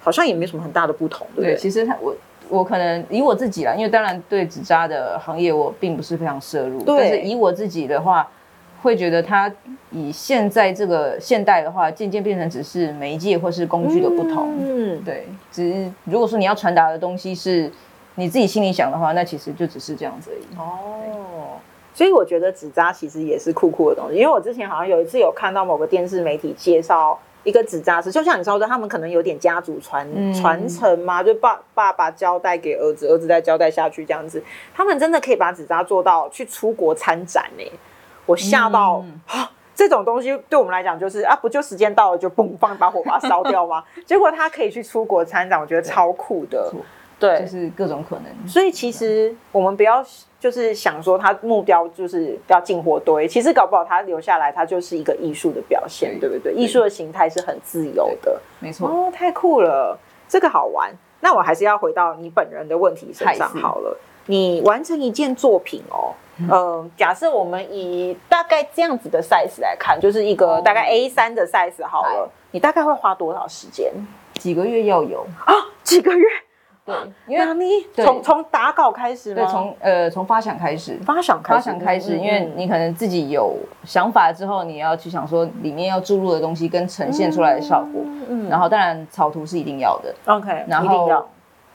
[0.01, 1.55] 好像也没什么很大的不同，对不对？
[1.57, 2.15] 其实他我
[2.49, 8.27] 我可能以我自己啦，因为当然对纸扎的行业我并不是非常摄入，但是以我自己的话。
[8.81, 9.51] 会觉得它
[9.91, 14.53] 以现在这个现代的话，渐渐变成只是媒介或是工具的不同。
[14.59, 17.71] 嗯，对，只是如果说你要传达的东西是
[18.15, 20.57] 你自己心里想的话，那其实就只是这样子而已。
[20.57, 21.57] 哦，
[21.93, 34.43] 所以我觉得纸扎其实也是酷酷的东西，因为我之前好像有一次有看到某个电视媒体介绍一个纸扎师，就像你说的，他们可能有点家族传传承嘛，就爸爸爸交代给儿子，儿子再交代下去这样子，
[34.75, 37.63] 他们真的可以把纸扎做到去出国参展呢。
[38.27, 39.49] 我吓到啊！
[39.73, 43.83] 这种东西对我们来讲就是啊，不就时间到了就嘣放一把火把它烧掉吗？
[44.05, 46.71] 结果他可以去出国参展，我觉得超酷的。
[47.19, 48.47] 对，就是各种可能。
[48.47, 50.05] 所以其实我们不要
[50.39, 56.53] 就是想说他目标就是要进货堆，其实搞不好他留下来，他就是一个艺术的表现，对不对？
[56.53, 58.87] 艺术的形态是很自由的，没错。
[58.87, 60.91] 哦，太酷了，这个好玩。
[61.19, 63.97] 那我还是要回到你本人的问题身上好了。
[64.27, 66.13] 你完成一件作品哦。
[66.39, 72.29] 嗯，假设我们以大概这样子的 size 来看，就是一个大概 A 三的 size 好了。
[72.51, 73.91] 你大概会花多少时间？
[74.35, 75.53] 几个月要有啊？
[75.81, 76.25] 几个月？
[76.85, 76.95] 对，
[77.27, 88.01] 因为你从从打稿开始对，从呃从发想开始，发想开发想开始，因为你可能自己有想法之后，你要去想说里面要注入的东西跟呈现出来的效果。
[88.29, 90.15] 嗯，然后当然草图是一定要的。
[90.27, 91.25] OK，然后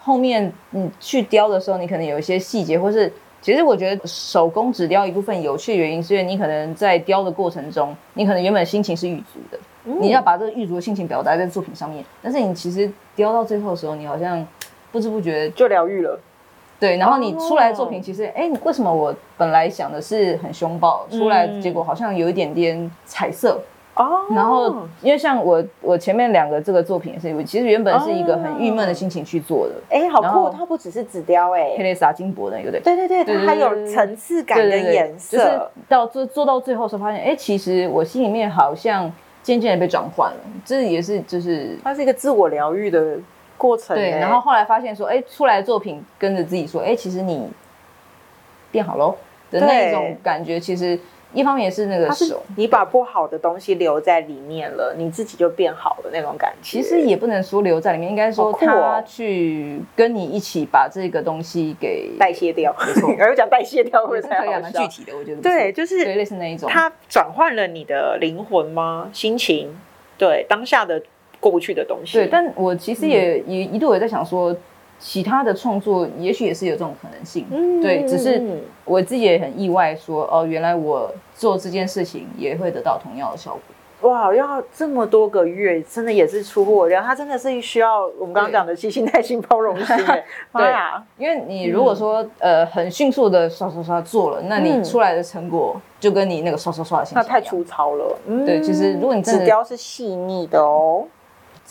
[0.03, 3.13] 后面你去雕的时候，你可能有一些细节或是。
[3.41, 12.05] 其实我觉得手工只雕一部分有趣的原因，是因为你可能在雕的过程中，你可能原本心情是玉足的，你要把这个玉足的心情表达在作品上面。
[12.23, 14.47] 但是你其实雕到最后的时候，你好像
[14.93, 16.17] 不知不觉就疗愈了。
[16.79, 23.61] 对，然后你出来的作品，其实哎，为什么我本来想的是很凶暴，出来结果好像有一点点彩色。
[23.95, 29.75] 哦，然后因为像我，我前面两个这个作品也是，其实原本是一个很郁闷的心情去做的。
[29.91, 30.49] 哎，好酷！
[30.49, 35.37] 它不只是纸雕，哎，黑雷撒金箔的那个，对，对对对，它还有层次感的颜色。
[35.37, 40.41] 就是到做做到最后时候，发现，哎，其实我心里面好像渐渐的被转换了。
[40.65, 43.19] 这也是就是它是一个自我疗愈的
[43.59, 43.95] 过程。
[43.95, 47.47] 对，然后后来发现说，哎，出来的作品跟着自己说，哎，其实你
[48.71, 49.15] 变好喽
[49.51, 50.99] 的那种感觉，其实。
[51.35, 56.81] 一方面也是那个手，你把不好的东西留在里面了，你自己就变好了那种感觉。
[56.81, 62.75] 其实也不能说留在里面，应该说他去跟你一起把这个东西给代谢掉。
[62.87, 65.41] 没错， 而讲代谢掉会是可以蛮具体的，我觉得。
[65.41, 66.69] 对，就是类似那一种。
[66.69, 69.09] 它转换了你的灵魂吗？
[69.13, 69.75] 心情？
[70.19, 71.03] 对，当下的
[71.41, 72.19] 过不去的东西。
[72.19, 74.55] 对，但我其实也也一度也在想说。
[75.05, 77.45] 其他的创作也许也是有这种可能性，
[77.83, 78.41] 对，只是
[78.85, 84.09] 我自己也很意外，说哦，原来我做这件事情也会得到同样的效果。
[84.09, 87.03] 哇，要这么多个月，真的也是出乎我料。
[87.03, 89.97] 他真的是需要我们刚刚讲的细心、耐心、包容心。
[90.55, 98.17] 对啊，因为你如果说呃很迅速的刷刷刷做了，那你出来的成果就跟你那个刷刷刷那太粗糙了。
[98.47, 101.05] 对，其实如果你纸雕是细腻的哦。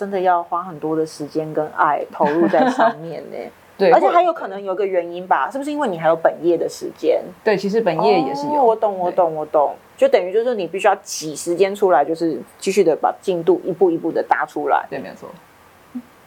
[0.01, 3.37] 真的要花很多的时间跟爱投入在上面呢。
[3.77, 7.21] 对，而且还有可能有个原因吧，是不是因为你还有本业的时间？
[7.43, 8.63] 对，其实本业也是有。
[8.63, 9.75] 我懂，我懂，我懂。
[9.95, 14.83] 就等于就是你必须要挤时间出来，就是继续的把进度一步一步的搭出来。
[14.89, 15.29] 对，没错。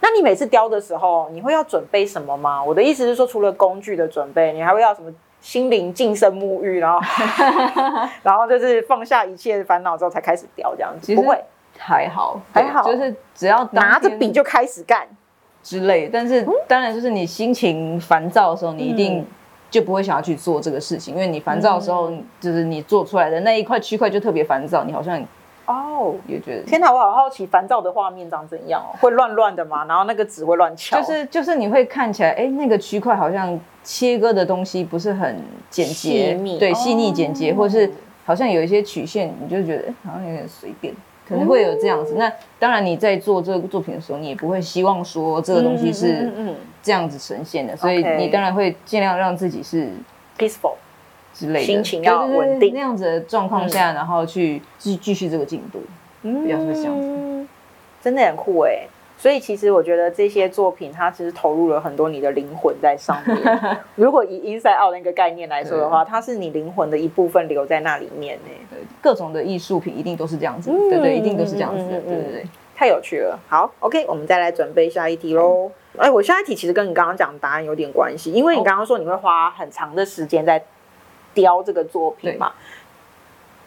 [0.01, 2.63] 那你每次雕的时候，你会要准备什么吗？
[2.63, 7.01] 我的意思是说，除了工具的准备，你还会要什么心灵净身沐浴，然后
[8.23, 11.13] 然后就是放下一切烦恼之后才开始雕这样子？
[11.17, 11.43] 不会。
[11.79, 15.07] 还好，还好，就是只要拿着笔就开始干。
[15.63, 16.09] 之类。
[16.13, 19.25] 但是当然，就是你心情烦躁的时候，你一定
[19.71, 25.19] 就不会想要去做这个事情，因为你烦躁的时候，就是你做出来的那一块区块就特别烦躁，你好像
[25.67, 26.15] 哦。
[26.27, 29.87] 也觉得天哪，我好好奇烦躁的画面长怎样哦，会乱乱的吗？
[29.87, 37.91] 然后那个纸会乱翘，就是就是你会看起来，哎，那个区块好像切割的东西不是很简洁，对，细腻简洁，或是
[38.27, 40.93] 好像有一些曲线，你就觉得好像有点随便。
[41.27, 42.15] 可能会有这样子。
[42.17, 46.31] 那当然你在做这个作品的时候，你也不会希望说这个东西是
[46.83, 49.89] 这样子呈现的，所以你当然会尽量让自己是
[50.39, 50.75] peaceful
[51.33, 52.73] 之类的，心情要稳定。
[52.75, 55.81] 那样子的状况下，然后去继继续这个进度，
[56.23, 57.47] 比较是这样子，
[58.03, 58.87] 真的很酷哎。
[59.17, 63.39] 所以其实我觉得这些作品，它其实投入了很多你的灵魂在上面。
[63.97, 68.51] 如果以 inside out 那个概念来说的话，它是你灵魂的一部分留在那里面呢。
[68.71, 72.47] 对，各种的艺术品一定都是这样子，对对，一定都是这样子的，对对对。
[72.77, 73.39] 太有趣了。
[73.49, 75.71] 好，OK，我们再来准备下一题喽。
[75.97, 80.61] 哎，我下一题其实跟你刚刚讲的答案有点关系，因为你刚刚说你会花很长的时间在
[81.33, 82.53] 雕这个作品嘛。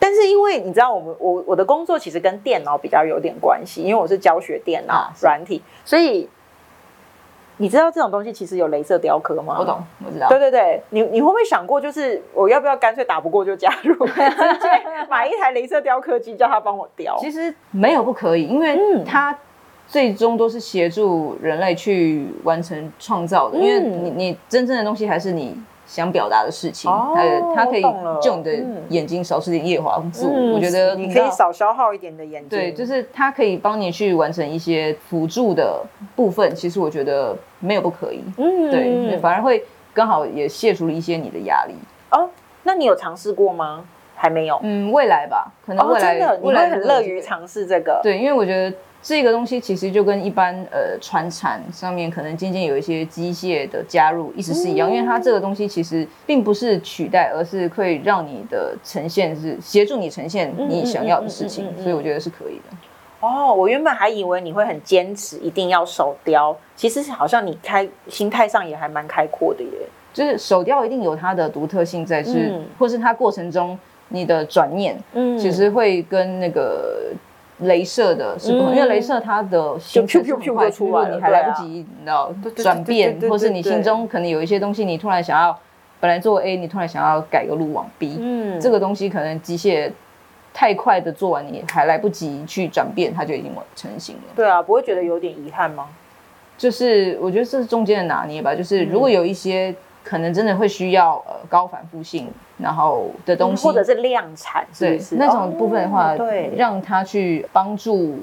[0.08, 6.30] 但是因为你知道，我们我我的工作其实跟电脑比较有点关系，因为我是教学电脑软体，所以
[7.58, 9.58] 你知道这种东西其实有镭射雕刻吗？
[9.60, 10.30] 我懂，我知道。
[10.30, 14.70] 对对对，你你会不会想过，就是我要不要干脆打不过就加入， 直接
[15.10, 17.18] 买一台镭射雕刻机，叫他帮我雕？
[17.20, 19.38] 其实没有不可以，因为它
[19.88, 25.62] 最终都是协助人类去完成创造的，因为你你真正的东西还是你。
[25.88, 27.82] 想表达的事情，呃，他可以
[28.22, 28.52] 就你的
[28.90, 32.50] 眼睛少吃点叶黄素，我觉得你可以少消耗一点的眼睛。
[32.50, 35.82] 对，就是它可以帮你去完成一些辅助的
[36.16, 36.54] 部分。
[36.54, 39.64] 其实我觉得没有不可以，嗯，对，反而会
[39.94, 41.74] 刚好也卸除了一些你的压力。
[42.12, 42.30] 哦，
[42.64, 43.86] 那你有尝试过吗？
[44.20, 44.60] 还没有。
[44.64, 48.02] 嗯，未来吧，可能未来你会很乐于尝试这个。
[48.04, 48.76] 对，因为我觉得。
[49.02, 62.78] 这个东西其实就跟一般呃船产上面可能渐渐有一些机械的加入，意思是一样，因为它这个东西其实并不是取代，而是可以让你的呈现是协助你呈现你想要的事情，所以我觉得是可以的。
[63.22, 69.70] 哦，我原本还以为你会很坚持一定要手雕，其实好像你开心态上也还蛮开阔的耶。
[70.14, 73.78] 就是手雕一定有它的独特性在，是或是它过程中
[74.10, 77.14] 你的转念，嗯，其实会跟那个。
[77.64, 85.58] 镭射的是不同，因为镭射它的心跳很快，如果你还来不及，你知道转变，或是你心中可能有一些东西，你突然想要
[86.00, 89.92] 本来做 A，你突然想要改个路往 B，嗯，这个东西可能机械
[90.54, 94.22] 太快的做完，你还来不及去转变，它就已经成型了。
[94.36, 95.88] 对啊，不会觉得有点遗憾吗？
[96.58, 99.76] 就是我觉得这是中间的拿捏吧，就是如果有一些。
[100.08, 108.18] 可能真的会需要呃高反复性，然后的东西，或者是量产，对那种部分的话，对，让他去帮助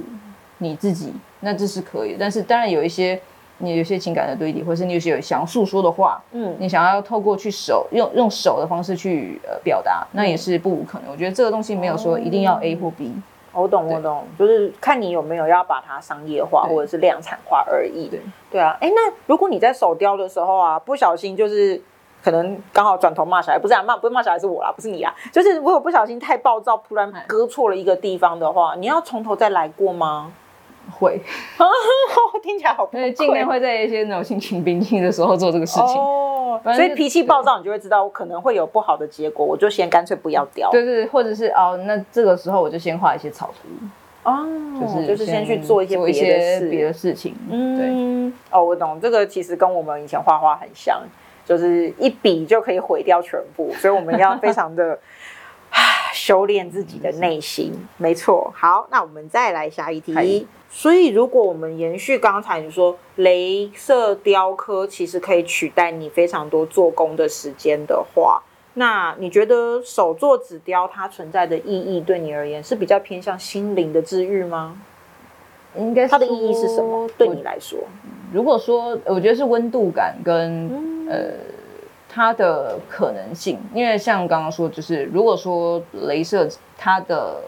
[0.59, 2.17] 你自己，那这是可以。
[2.19, 3.21] 但是当然有一些
[3.59, 11.11] 你有些情感的堆叠，或是你有些想要诉说的话，嗯，你想要透过去手用用手的方式去呃表达，那也是不无可能。
[11.13, 13.13] 我觉得这个东西没有说一定要 A 或 B。
[13.55, 18.09] 我懂，我懂，就是看你有没有要把它商业化或者是量产化而已。
[18.09, 18.77] 对，对啊。
[18.81, 21.81] 哎，那如果你在手雕的时候啊，不小心就是
[22.23, 25.15] 可能刚好转头骂小孩，不是啊，骂不是骂小孩是我啦，不是你啊。
[25.33, 30.33] 就是如果不小心太暴躁，突然割错了一个地方的话，你要从头再来过吗？
[30.99, 31.19] 会，
[32.43, 32.85] 听起来好。
[32.87, 35.97] 对，尽量会在一些那种心情平静的时候做这个事情。
[36.63, 40.71] 所以脾气暴躁，你就会知道我可能会有不好的结果，我就先干脆不要雕。
[40.71, 43.69] 对对，或者是哦，那这个时候我就先画一些草图
[44.31, 44.47] 哦，
[44.81, 47.35] 就是就是先去做一些别的事，别的事情。
[47.51, 48.33] 嗯，对。
[48.51, 51.03] 哦，我懂，这个其实跟我们以前画画很像，
[51.45, 54.99] 就是一笔就可以毁掉全部，所以我们要非常的
[56.15, 57.73] 修炼自己的内心。
[57.99, 58.51] 没错。
[58.57, 60.47] 好，那我们再来下一题。
[60.71, 68.43] 所以，如果我们延续刚才你说，镭射雕刻其实可以取代你非常多做工的时间的话，
[68.75, 74.77] 那你觉得手做纸雕它存在的意义，对你而言是比较偏向心灵的治愈吗？
[75.77, 77.09] 应该它的意义是什么？
[77.17, 77.79] 对你来说，
[78.33, 80.69] 如果说我觉得是温度感跟
[81.09, 81.35] 呃
[82.15, 86.49] 它的可能性，因为像刚刚说，就是如果说镭射
[86.79, 87.41] 它的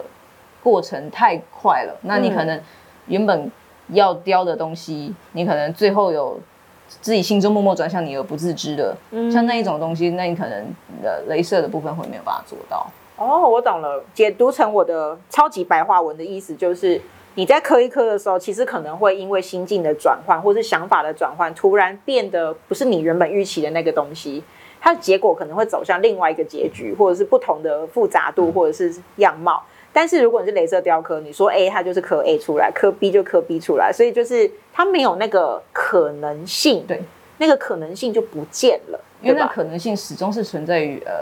[0.62, 2.61] 过程太快了，那你可能。
[3.09, 3.49] 原本
[3.91, 6.41] 要雕的东西，你可能最后有
[6.89, 8.97] 自己心中默默转向你而不自知的，
[9.31, 10.67] 像那一种东西，那你可能
[11.05, 12.85] 呃镭射的部分会没有办法做到。
[13.17, 17.01] 哦，我懂了，解读成我的超级白话文的意思就是，
[17.37, 24.43] 你在磕一磕的时候，其实可能会因为心境的转换或是想法的转换，突然变得不是你原本预期的那个东西，
[24.87, 29.61] 它的结果可能会走向另外一个结局，或者是不同的复杂度或者是样貌。
[29.93, 37.03] 但是如果你是镭射雕刻，你说 A 它就是刻 A 出来，刻 B 就刻 B 出来，所以就是它没有那个可能性，对，
[37.39, 41.12] 那个可能性就不见了，因为那可能性始终是存在于呃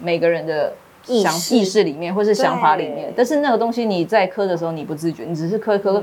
[0.00, 0.72] 每个人的
[1.06, 6.02] 意意识里面或是想法里面，但是那个东西你在刻的时候你不自觉，你只是刻刻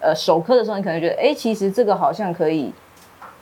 [0.00, 2.72] 呃手刻的时候，你可能觉得哎，其实这个好像可以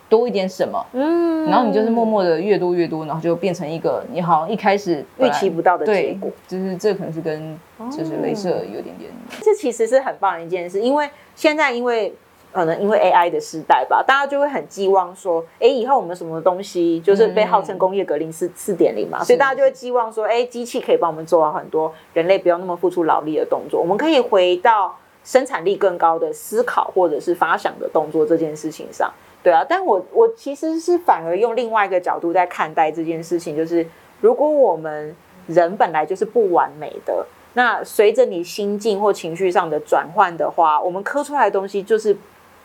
[0.08, 7.58] 多一点什么，嗯，然后你就是默默的越多越多，然后就变成一个你好像一开始预期不到的结果，就是这可能是跟
[7.90, 12.14] 就是镭射有点点，这其实是很棒的一件事，因为现在因为
[12.50, 29.12] 可能因为 AI 的时代吧，大家就会很寄望说，哎，以后我们什么东西就是被号称工业革命四四点零嘛，所以大家就会寄望说，哎，机器可以帮我们做到很多人类不要那么付出劳力的动作，我们可以回到生产力更高的思考或者是发想的动作这件事情上。
[29.42, 33.86] 对啊，但我我其实是反而用另外一个角度在看待这件事情，就是
[34.20, 35.14] 如果我们
[35.46, 37.24] 人本来就是不完美的，
[37.54, 42.16] 那随着你心境或情绪上的转换的话，我们磕出来的东西就是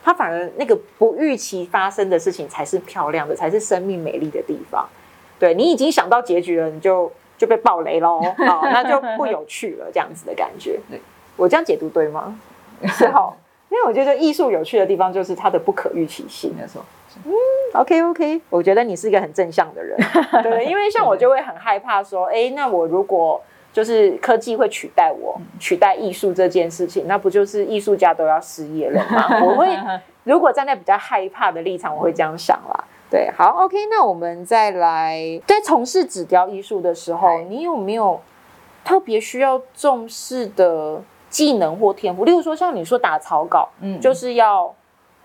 [0.02, 4.86] 它反而那个不预期发生的事情才是漂亮的，才是生命美丽的地方。
[5.38, 10.78] 对你已经想到结局了，你就就被暴雷喽，好，那就不有趣了，这样子的感觉。
[10.90, 11.00] 对
[11.36, 12.38] 我这样解读对吗？
[12.88, 13.36] 是好。
[13.74, 16.54] 因为我觉得艺术有趣的地方就是它的不可预期性。
[16.56, 16.80] 没错，
[17.24, 17.32] 嗯
[17.72, 19.98] ，OK OK，我觉得你是一个很正向的人。
[20.44, 29.40] 对，因为像我就会很害怕说，哎，那我如果就是科技会取代我，取代艺术这件事情，那不就是艺术家都要失业了吗？
[29.44, 29.66] 我会
[30.22, 32.84] 如果站在比较害怕的立场，我会这样想啦。
[33.10, 35.18] 对，好，OK，那我们再来
[35.48, 38.20] 在从事纸雕艺术的时候，你有没有
[38.84, 41.02] 特别需要重视的？
[41.34, 44.72] 技能或天赋，例如说像你说打草稿，嗯，就是要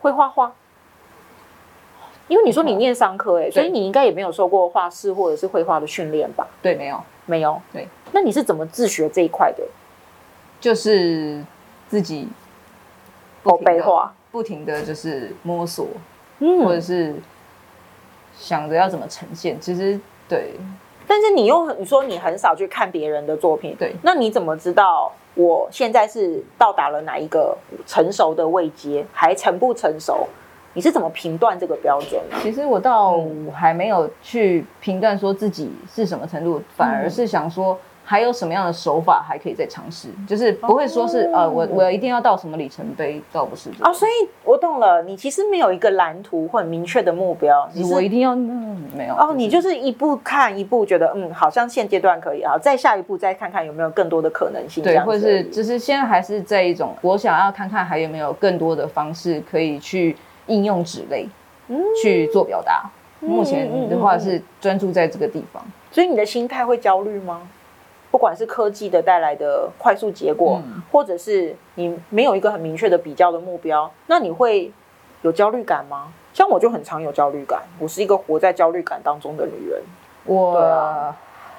[0.02, 0.52] 会画画，
[2.28, 6.48] 因为你说你念商科，哎，所以你应该也没有受过画室或者是绘画的训练吧？
[6.64, 7.62] 对，没有，没有。
[7.72, 9.64] 对，那你是怎么自学这一块的？
[10.60, 11.46] 就是
[11.88, 12.28] 自己
[13.44, 15.86] 不背画，不停的就是摸索，
[16.40, 17.14] 嗯，或者是
[18.36, 19.62] 想着要怎么呈现。
[19.62, 20.56] 其实对，
[21.06, 25.12] 但是你又你说你很少去看别人的作品，对，那你怎么知道？
[25.40, 30.28] 我现在是到达了哪一个成熟的位阶，还成不成熟？
[30.74, 32.38] 你是怎么评断这个标准呢？
[32.42, 33.24] 其实我倒
[33.54, 37.78] 还没有去评断说自己是什么程度，反而是想说。
[38.10, 40.08] 还有什么样的手法还可以再尝试？
[40.28, 43.94] 就是不会说是呃，我我一定要到什么里程碑，倒不是哦。
[43.94, 47.70] 所以我懂了，你其实没有一个蓝图或很明确的目标。
[47.94, 54.84] 我一定要没有哦，你就是一步看一步，觉得嗯，好像现阶段可以啊，再下一步再看看有没有更多的可能性。
[54.84, 61.30] 对，或者是只是现在还是在一种，我想要看看还有没有更多的方式可以去应用纸类
[62.02, 62.90] 去做表达。
[63.20, 67.42] 目前的话是专注在这个地方，所以你的心态会焦虑吗？
[68.12, 74.72] 不管是科技的带来的快速结果，或者是你没有一个很明确的比较的目标，那你会
[75.22, 76.08] 有焦虑感吗？
[76.34, 79.82] 像我就很常有焦虑感，我是一个活在焦虑感当中的女人。
[80.26, 81.14] 我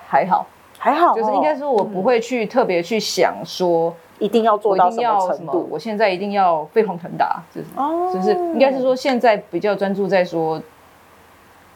[0.06, 0.46] 还好，
[0.78, 5.68] 还好，就是应该说，我不会去特别去想说一定要做到什么程度。
[5.70, 7.68] 我现在一定要飞黄腾达，就是
[8.14, 10.60] 就是应该是说现在比较专注在说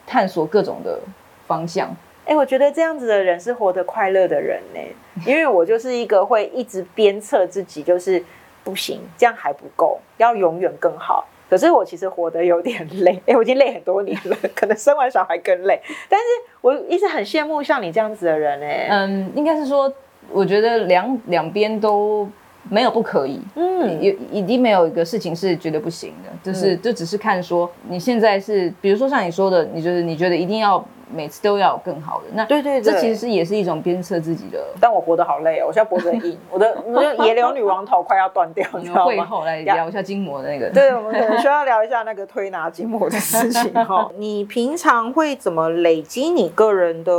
[0.05, 0.99] 探索各种的
[1.47, 1.89] 方向。
[2.25, 4.79] 哎，我觉得这样子的人是活得快乐的人呢，
[5.27, 8.21] 因为我就是一个会一直鞭策自己，就是
[8.63, 11.23] 不行，这样还不够，要永远更好。
[11.47, 15.79] 可是我其实活得有点累，哎，我已经累很多年了，可能生完小孩更累。
[16.09, 16.25] 但是
[16.61, 19.93] 我一直很羡慕像你这样子的人，哎，嗯，应该是说，
[20.31, 22.27] 我觉得两两边都
[22.67, 30.83] 没有不可以，嗯，有已经没有一个事情是绝对不行的，就是就只是看说你现在是，比如说像你说的，你就是你觉得一定要。
[31.13, 34.63] 每次都要有更好的，那对对，这其实也是一种鞭策自己的。
[34.81, 39.05] 但我活得好累哦，我现在脖子很硬， 我的我的野柳女王头快要断掉，你知道吗？
[39.05, 40.69] 会后来聊一下筋膜的那个。
[40.71, 44.09] 对，我们可能需要聊一下那个推拿筋膜的事情哈。
[44.17, 47.11] 你平常会怎么累积你个人的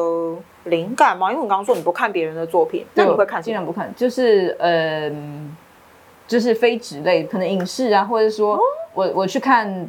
[0.64, 1.30] 灵感吗？
[1.30, 3.40] 因为我刚刚说你不看别人的作品，那你会看？
[3.40, 5.10] 尽量不看，就是呃，
[6.26, 8.58] 就是非纸类，可能影视啊，或者说
[8.94, 9.88] 我我去看。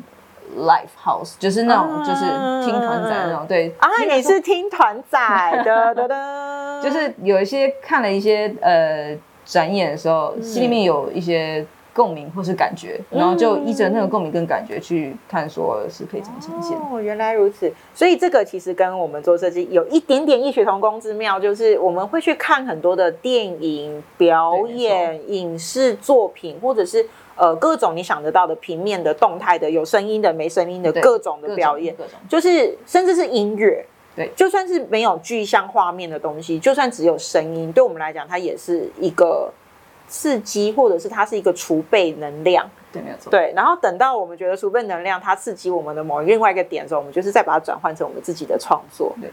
[0.56, 2.26] Live House 就是那种，就是
[2.66, 3.76] 听团仔那种，对。
[3.80, 5.18] 啊，你是听团仔
[5.66, 11.66] 的， 的的，就是有一些看了一些呃展演的时候，心里面有一些
[11.98, 16.78] 共鸣或是感觉，然后就依着那个共鸣跟感觉去探索是可以怎么呈现。
[16.78, 27.04] 哦，原来如此，所以这个其实跟我们做设计有一点点异曲同工之妙，就是我们会去看很多的电影表演、影视作品，或者是。
[27.40, 33.86] 呃，各种你想得到的平面的、动态的、有声音的、没声音的各种的表演，各种就是甚至是音乐，
[34.16, 39.54] 对，就算是没有具象画面的东西，就算只有声音，对我们来讲，它也是一个
[40.08, 43.30] 刺激，或者是它是一个储备能量，对，没有错。
[43.30, 49.16] 对，然后等到我们觉得储备能量它刺激我们的某另外一个点的时候，我们就是再把它转换成我们自己的创作。
[49.22, 49.30] 对，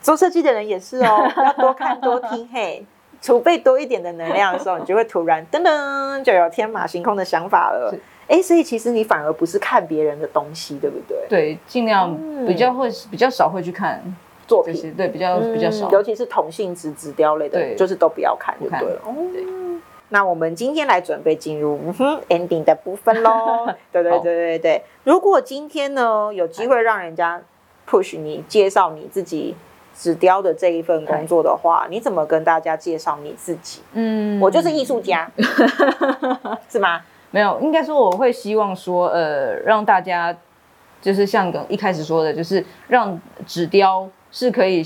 [0.00, 2.84] 做设计的人也是哦， 要多看多听，嘿。
[3.22, 7.92] 储备多一点的能量的时候，你就会突然噔噔就有天马行空的想法了。
[8.28, 11.16] 哎，所以其实你反而不是看别人的东西，对不对？
[11.26, 12.14] 对，尽量
[12.46, 14.02] 比较会比较少会去看
[14.46, 19.00] 作品，对，比较比较少，尤其是同性质纸雕类的，就是都不要看就对了。
[20.10, 21.78] 那我们今天来准备进入
[22.28, 23.66] ending 的部分喽。
[23.92, 27.42] 对对对对对，如果今天呢有机会让人家
[27.88, 29.56] push 你介绍你自己
[29.96, 33.80] 纸雕的这一份工作的话，你怎么跟大家介绍你自己？
[33.94, 35.30] 嗯，我就是艺术家，
[36.70, 37.00] 是吗？
[37.30, 40.36] 没有，应该说我会希望说，呃，让大家
[41.02, 44.08] 就是像刚一开始说的，就是让纸雕。
[44.38, 44.84] 是可以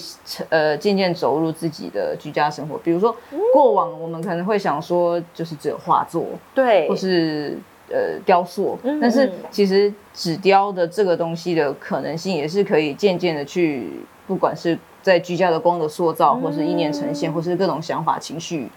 [0.49, 3.13] 呃渐渐走入自己的居家生活，比如说
[3.53, 6.25] 过往我们可能会想说就是只有画作，
[6.55, 13.91] 对，或是呃雕塑，但是其实纸雕的这个东西的可能性也是可以渐渐的去，
[14.29, 18.69] 不管是在居家的光的塑造，或是意念呈现，或是各种想法情绪，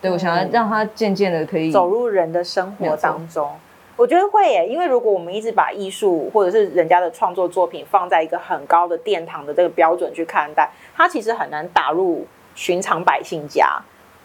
[0.00, 3.48] 对我想要让它渐渐的可以走入人的生活当中。
[3.96, 13.80] 我觉得会耶，因为如果我们一直把艺术或者是人家的创作作品放在一个很高的殿堂的这个标准去看待，它其实很难打入寻常百姓家。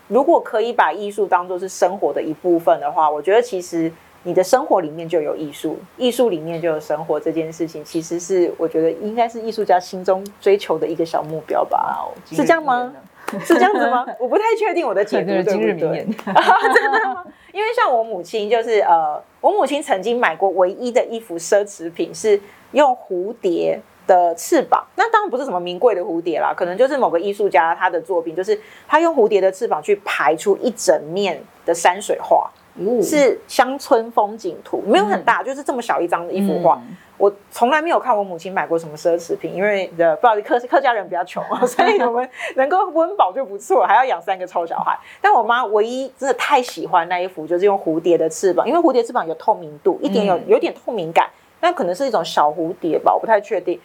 [0.09, 3.89] 如果可以把艺术当做是生活的一部分的话，我觉得其实
[4.23, 12.05] 你的生活里面就有艺术，艺术里面就有生活这件事情，其实是我觉得应该是艺术家心中追求的一个小目标吧？
[12.25, 12.93] 是这样吗？
[13.45, 14.05] 是这样子吗？
[14.19, 16.05] 我不太确定我的解读对不对？
[16.73, 17.23] 真的吗？
[17.53, 22.39] 因为像我母亲，就是呃，我母亲曾经买过唯一的一幅奢侈品，是
[22.71, 24.85] 用蝴蝶的翅膀。
[24.95, 32.49] 那当然不是什么名贵的蝴蝶啦，可能就是某个艺术家他的作品，就是他用蝴蝶的翅膀去排出一整面的山水画，
[33.01, 36.81] 是乡村风景图，没有很大，就是这么小一张的一幅画。
[37.17, 44.97] 我从来没有看我母亲买过什么奢侈品，因为的不好意思，客客家人比较穷啊， 所以我们能够温饱就不错，还要养三个臭小孩。
[45.21, 53.79] 但我妈唯一真的太喜欢那一幅，就是用蝴蝶的翅膀，因为蝴蝶翅膀有透明度，一点有有点透明感，但可能是一种小蝴蝶吧，我不太确定。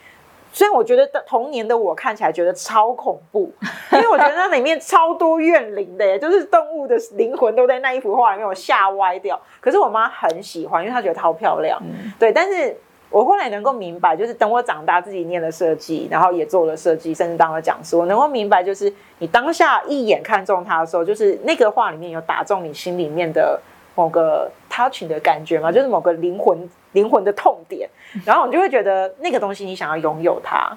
[0.56, 3.52] 虽然我觉得童年的我看起来觉得超恐怖，
[3.92, 9.38] 因为我觉得那里面超多怨灵的，耶，就是动物的灵魂都在那一幅画里面，我吓歪掉。
[9.60, 11.78] 可是我妈很喜欢，因为她觉得超漂亮。
[12.18, 12.74] 对，但是。
[13.08, 23.58] 我后来能够明白，就是等我长大，自己念了设计，然后也做了设计，甚至当了讲师，我能够明白，就是你当下一眼看中它的时候，就是那个画里面有打中你心里面的
[23.94, 27.88] 某个 touching 的感觉嘛，就是某个灵魂灵魂的痛点，
[28.24, 30.76] 然后你就会觉得那个东西你想要拥有它。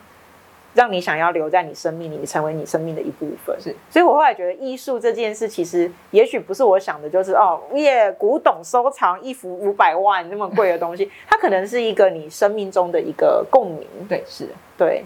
[0.76, 3.60] 让你想要留在你生命里，成为你生命的一部分。
[3.60, 13.88] 是，所以我后来觉得艺术这件事，其实也许不是我想的，就是哦，耶，古董收藏一幅五百万那么贵的东西，它可能是一个你生命中的一个共鸣。
[14.08, 14.48] 对，是，
[14.78, 15.04] 对。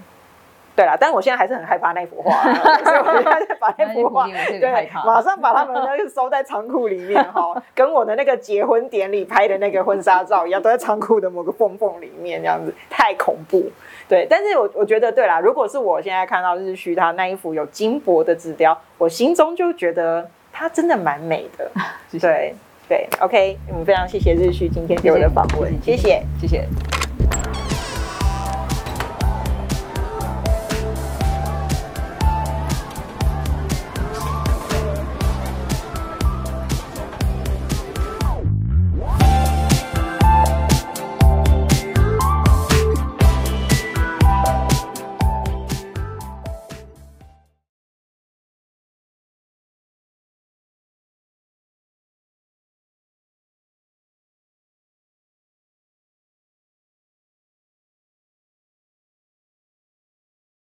[0.76, 2.32] 对啦，但是我现在还是很害怕那幅画，
[2.84, 13.72] 所以我现在把那幅画，对，马上把它们都收在仓库里面哈， 跟我的那个结婚典礼拍的那个婚纱照一样，都在仓库的某个缝缝里面，这样子太恐怖。
[14.10, 21.72] 对，但是我我觉得对啦，如果是我现在看到日旭他那一幅有金箔的纸雕，我心中就觉得它真的蛮美的。
[22.20, 22.54] 对
[22.90, 26.68] 对，OK，我们非常谢谢日旭今天给我的访问，谢谢谢谢。